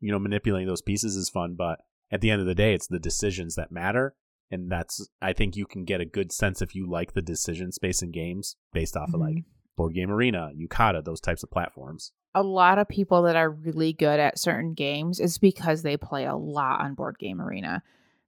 [0.00, 2.86] you know manipulating those pieces is fun but at the end of the day it's
[2.88, 4.14] the decisions that matter
[4.50, 7.70] and that's I think you can get a good sense if you like the decision
[7.72, 9.44] space in games based off of like Mhm.
[9.76, 12.12] Board Game Arena, Yucata, those types of platforms.
[12.34, 16.24] a lot of people that are really good at certain games is because they play
[16.24, 17.82] a lot on board game arena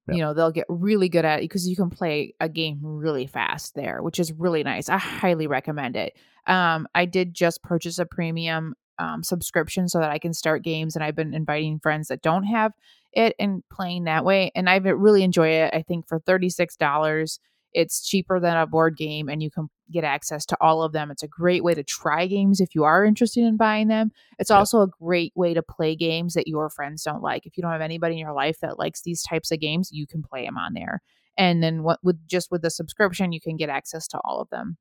[0.06, 0.16] Yep.
[0.16, 3.26] you know they'll get really good at it because you can play a game really
[3.26, 6.12] fast there which is really nice i highly recommend it
[6.46, 10.94] um i did just purchase a premium um, subscription so that i can start games
[10.94, 12.72] and i've been inviting friends that don't have
[13.14, 17.38] it and playing that way and i really enjoy it i think for $36
[17.74, 21.10] it's cheaper than a board game and you can get access to all of them
[21.10, 24.50] it's a great way to try games if you are interested in buying them it's
[24.50, 24.58] Yep.
[24.58, 27.72] also a great way to play games that your friends don't like if you don't
[27.72, 30.56] have anybody in your life that likes these types of games you can play them
[30.56, 31.00] on there
[31.36, 34.48] and then what with just with the subscription you can get access to all of
[34.50, 34.76] them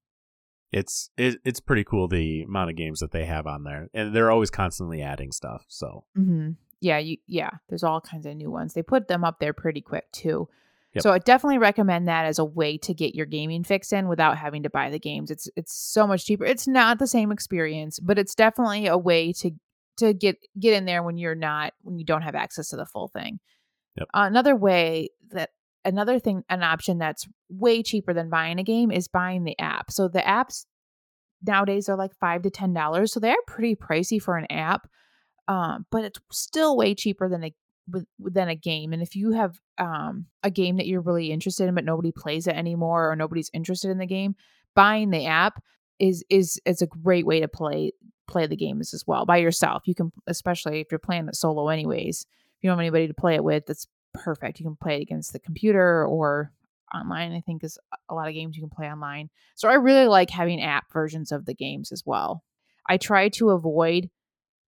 [0.72, 4.16] It's it, it's pretty cool the amount of games that they have on there, and
[4.16, 5.66] they're always constantly adding stuff.
[5.68, 7.52] So hmm Yeah, you yeah.
[7.70, 8.74] There's all kinds of new ones.
[8.74, 10.48] They put them up there pretty quick too.
[10.96, 11.04] Yep.
[11.04, 14.38] So I definitely recommend that as a way to get your gaming fix in without
[14.38, 15.32] having to buy the games.
[15.32, 16.46] It's it's so much cheaper.
[16.46, 19.52] It's not the same experience, but it's definitely a way to
[19.98, 22.86] to get get in there when you're not when you don't have access to the
[22.86, 23.40] full thing.
[23.96, 24.08] Yep.
[24.16, 25.52] another way that
[25.86, 29.92] another thing an option that's way cheaper than buying a game is buying the app.
[29.92, 30.66] So the apps
[31.46, 34.88] nowadays are like five to ten dollars, so they're pretty pricey for an app
[35.48, 37.54] um, but it's still way cheaper than a
[37.90, 38.94] with- than a game.
[38.94, 42.48] And if you have um, a game that you're really interested in, but nobody plays
[42.48, 44.36] it anymore, or nobody's interested in the game,
[44.76, 45.62] buying the app
[46.00, 47.92] is is is a great way to play
[48.28, 49.84] play the games as well by yourself.
[49.86, 52.22] You can, especially if you're playing it solo, anyways.
[52.22, 54.60] If you don't have anybody to play it with, that's perfect.
[54.60, 56.52] You can play it against the computer or
[56.94, 57.34] online.
[57.34, 57.78] I think is
[58.10, 59.30] a lot of games you can play online.
[59.56, 62.44] So I really like having app versions of the games as well.
[62.88, 64.10] I try to avoid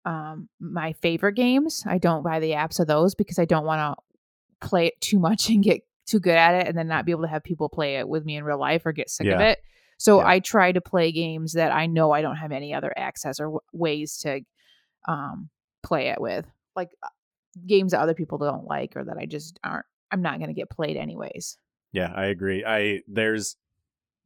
[0.05, 1.85] um, my favorite games.
[1.87, 5.19] I don't buy the apps of those because I don't want to play it too
[5.19, 7.69] much and get too good at it and then not be able to have people
[7.69, 9.59] play it with me in real life or get sick of it.
[9.99, 10.27] So Yeah.
[10.27, 13.45] I try to play games that I know I don't have any other access or
[13.45, 14.41] w- ways to
[15.07, 15.49] um,
[15.85, 16.45] play it with,
[16.75, 17.09] like uh,
[17.67, 19.87] games that other people don't like or that I just aren't.
[20.11, 21.57] I'm not going to get played anyways.
[21.93, 22.65] yeah, I agree.
[22.67, 23.57] I there's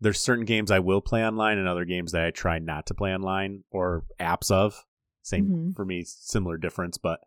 [0.01, 2.95] there's certain games I will play online, and other games that I try not to
[2.95, 4.85] play online or apps of.
[5.27, 5.75] Same Mhm.
[5.75, 7.19] for me, similar difference, but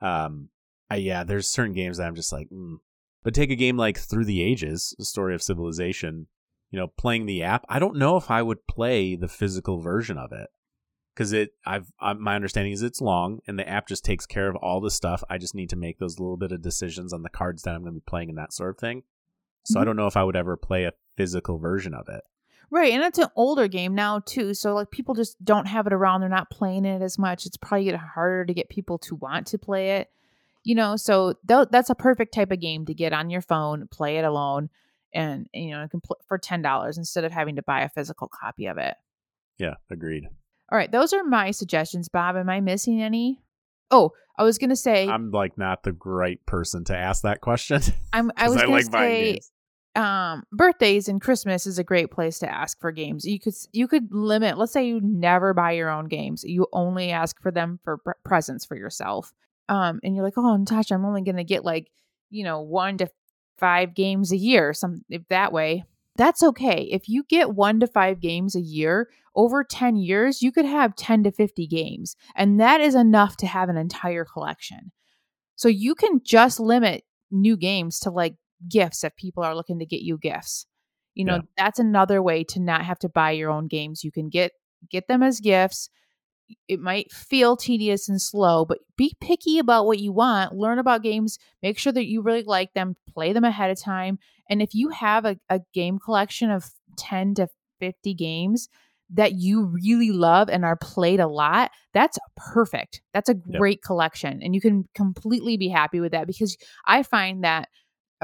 [0.00, 0.48] um,
[0.90, 2.78] I, yeah, there's certain games that I'm just like, mm.
[3.22, 6.26] but take a game like Through the Ages, the story of civilization.
[6.70, 10.18] You know, playing the app, I don't know if I would play the physical version
[10.18, 10.48] of it
[11.14, 11.52] because it.
[11.64, 14.80] I've I, my understanding is it's long, and the app just takes care of all
[14.80, 15.22] the stuff.
[15.30, 17.82] I just need to make those little bit of decisions on the cards that I'm
[17.82, 19.04] going to be playing and that sort of thing.
[19.64, 19.86] So I Mhm.
[19.86, 22.24] don't know if I would ever play a physical version of it.
[22.74, 24.52] Right, and it's an older game now too.
[24.52, 26.20] So like people just don't have it around.
[26.20, 27.46] They're not playing it as much.
[27.46, 30.10] It's probably harder to get people to want to play it.
[30.64, 33.86] You know, so th- that's a perfect type of game to get on your phone,
[33.92, 34.70] play it alone,
[35.14, 38.66] and you know, pl- for ten dollars instead of having to buy a physical copy
[38.66, 38.96] of it.
[39.56, 40.24] Yeah, agreed.
[40.72, 42.34] All right, those are my suggestions, Bob.
[42.34, 43.40] Am I missing any?
[43.92, 47.82] Oh, I was gonna say I'm like not the right person to ask that question.
[48.12, 48.32] I'm.
[48.36, 49.40] I was I gonna like say.
[49.96, 53.24] Um birthdays and christmas is a great place to ask for games.
[53.24, 57.10] You could you could limit let's say you never buy your own games you only
[57.10, 59.32] ask for them for pre- presents for yourself.
[59.68, 61.90] Um and you're like oh natasha i'm only gonna get like
[62.30, 63.08] you know one to
[63.58, 65.84] five games a year some if that way.
[66.16, 66.88] That's okay.
[66.92, 70.94] If you get one to five games a year over 10 years you could have
[70.96, 74.92] 10 to 50 games and that is enough to have an entire collection.
[75.56, 78.36] So you can just limit new games to like
[78.68, 80.66] gifts if people are looking to get you gifts.
[81.14, 81.42] You know, Yeah.
[81.56, 84.04] that's another way to not have to buy your own games.
[84.04, 84.52] You can get
[84.90, 85.88] get them as gifts.
[86.68, 90.54] It might feel tedious and slow, but be picky about what you want.
[90.54, 94.18] Learn about games, make sure that you really like them, play them ahead of time.
[94.50, 96.66] And if you have a, a game collection of
[96.98, 97.48] 10 to
[97.80, 98.68] 50 games
[99.10, 103.00] that you really love and are played a lot, that's perfect.
[103.14, 103.58] That's a Yep.
[103.58, 104.42] great collection.
[104.42, 107.68] And you can completely be happy with that because I find that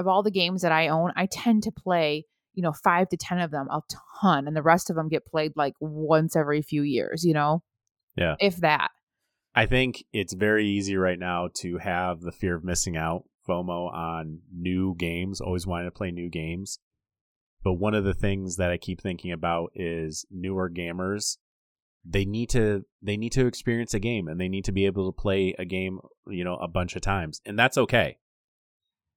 [0.00, 2.24] of all the games that I own, I tend to play,
[2.54, 3.80] you know, five to 10 of them a
[4.20, 7.62] ton, and the rest of them get played like once every few years, you know?
[8.16, 8.34] Yeah.
[8.40, 8.90] If that.
[9.54, 13.92] I think it's very easy right now to have the fear of missing out, FOMO
[13.92, 16.78] on new games, always wanting to play new games.
[17.62, 21.36] But one of the things that I keep thinking about is newer gamers.
[22.04, 25.12] They need to they need to experience a game and they need to be able
[25.12, 27.40] to play a game, you know, a bunch of times.
[27.44, 28.16] And that's okay.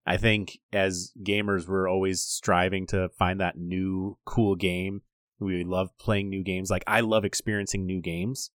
[0.06, 5.02] I think as gamers we're always striving to find that new cool game.
[5.40, 6.70] We love playing new games.
[6.70, 8.50] Like I love experiencing new games.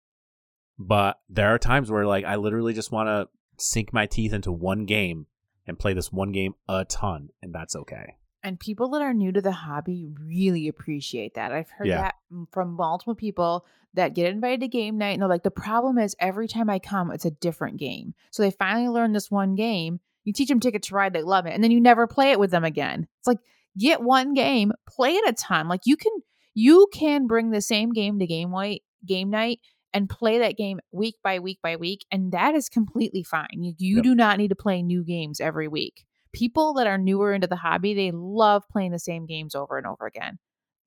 [0.78, 3.28] But there are times where like I literally just want to
[3.58, 5.28] sink my teeth into one game
[5.66, 8.18] and play this one game a ton, and that's okay.
[8.44, 11.52] And people that are new to the hobby really appreciate that.
[11.52, 12.02] I've heard Yeah.
[12.02, 12.16] that
[12.52, 13.66] from multiple people
[13.96, 15.14] that get invited to game night.
[15.14, 18.14] And they're like, the problem is every time I come, it's a different game.
[18.30, 20.00] So they finally learn this one game.
[20.26, 21.54] You teach them Ticket to Ride, they love it.
[21.54, 23.08] And then you never play it with them again.
[23.20, 23.40] It's like,
[23.78, 25.68] get one game, play it a ton.
[25.68, 26.12] Like you can
[26.54, 29.60] you can bring the same game to game night game night
[29.94, 32.06] and play that game week by week by week.
[32.12, 33.48] And that is completely fine.
[33.62, 34.04] You, you Yep.
[34.04, 36.04] do not need to play new games every week
[36.34, 39.88] people that are newer into the hobby, they love playing the same games over and
[39.88, 40.38] over again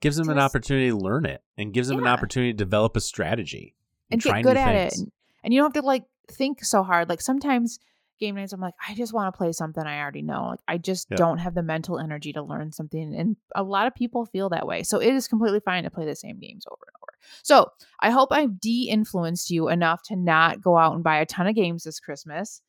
[0.00, 3.00] Gives them an opportunity to learn it and gives them an opportunity to develop a
[3.00, 3.74] strategy
[4.12, 4.90] and try get good at it.
[4.90, 5.00] things.
[5.00, 5.12] And,
[5.42, 7.08] and you don't have to like think so hard.
[7.08, 7.80] Like sometimes
[8.18, 10.48] game nights, I'm like, I just want to play something I already know.
[10.50, 11.16] Like I just Yeah.
[11.16, 13.14] don't have the mental energy to learn something.
[13.14, 14.82] And a lot of people feel that way.
[14.82, 17.18] So it is completely fine to play the same games over and over.
[17.42, 17.70] So
[18.00, 21.46] I hope I've de influenced you enough to not go out and buy a ton
[21.46, 22.62] of games this Christmas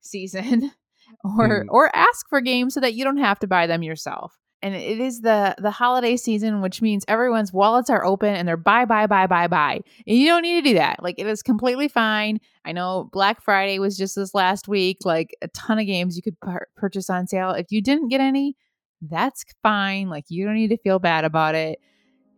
[0.00, 0.70] season
[1.24, 1.68] or Hmm.
[1.70, 4.36] or ask for games so that you don't have to buy them yourself.
[4.62, 8.56] And it is the the holiday season, which means everyone's wallets are open and they're
[8.56, 9.80] buy, buy, buy, buy, buy.
[10.06, 11.02] And you don't need to do that.
[11.02, 12.40] Like it is completely fine.
[12.64, 14.98] I know Black Friday was just this last week.
[15.04, 17.50] Like a ton of games you could pur- purchase on sale.
[17.50, 18.56] If you didn't get any,
[19.02, 20.08] that's fine.
[20.08, 21.78] Like you don't need to feel bad about it.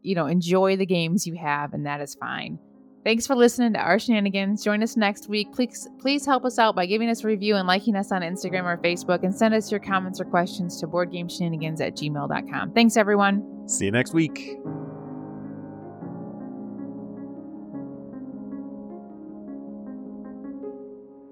[0.02, 2.58] You know, enjoy the games you have, and that is fine.
[3.08, 4.62] Thanks for listening to our shenanigans.
[4.62, 5.50] Join us next week.
[5.54, 8.64] Please, please help us out by giving us a review and liking us on Instagram
[8.64, 12.72] or Facebook, and send us your comments or questions to boardgameshenanigans at gmail.com.
[12.72, 13.66] Thanks, everyone.
[13.66, 14.58] See you next week.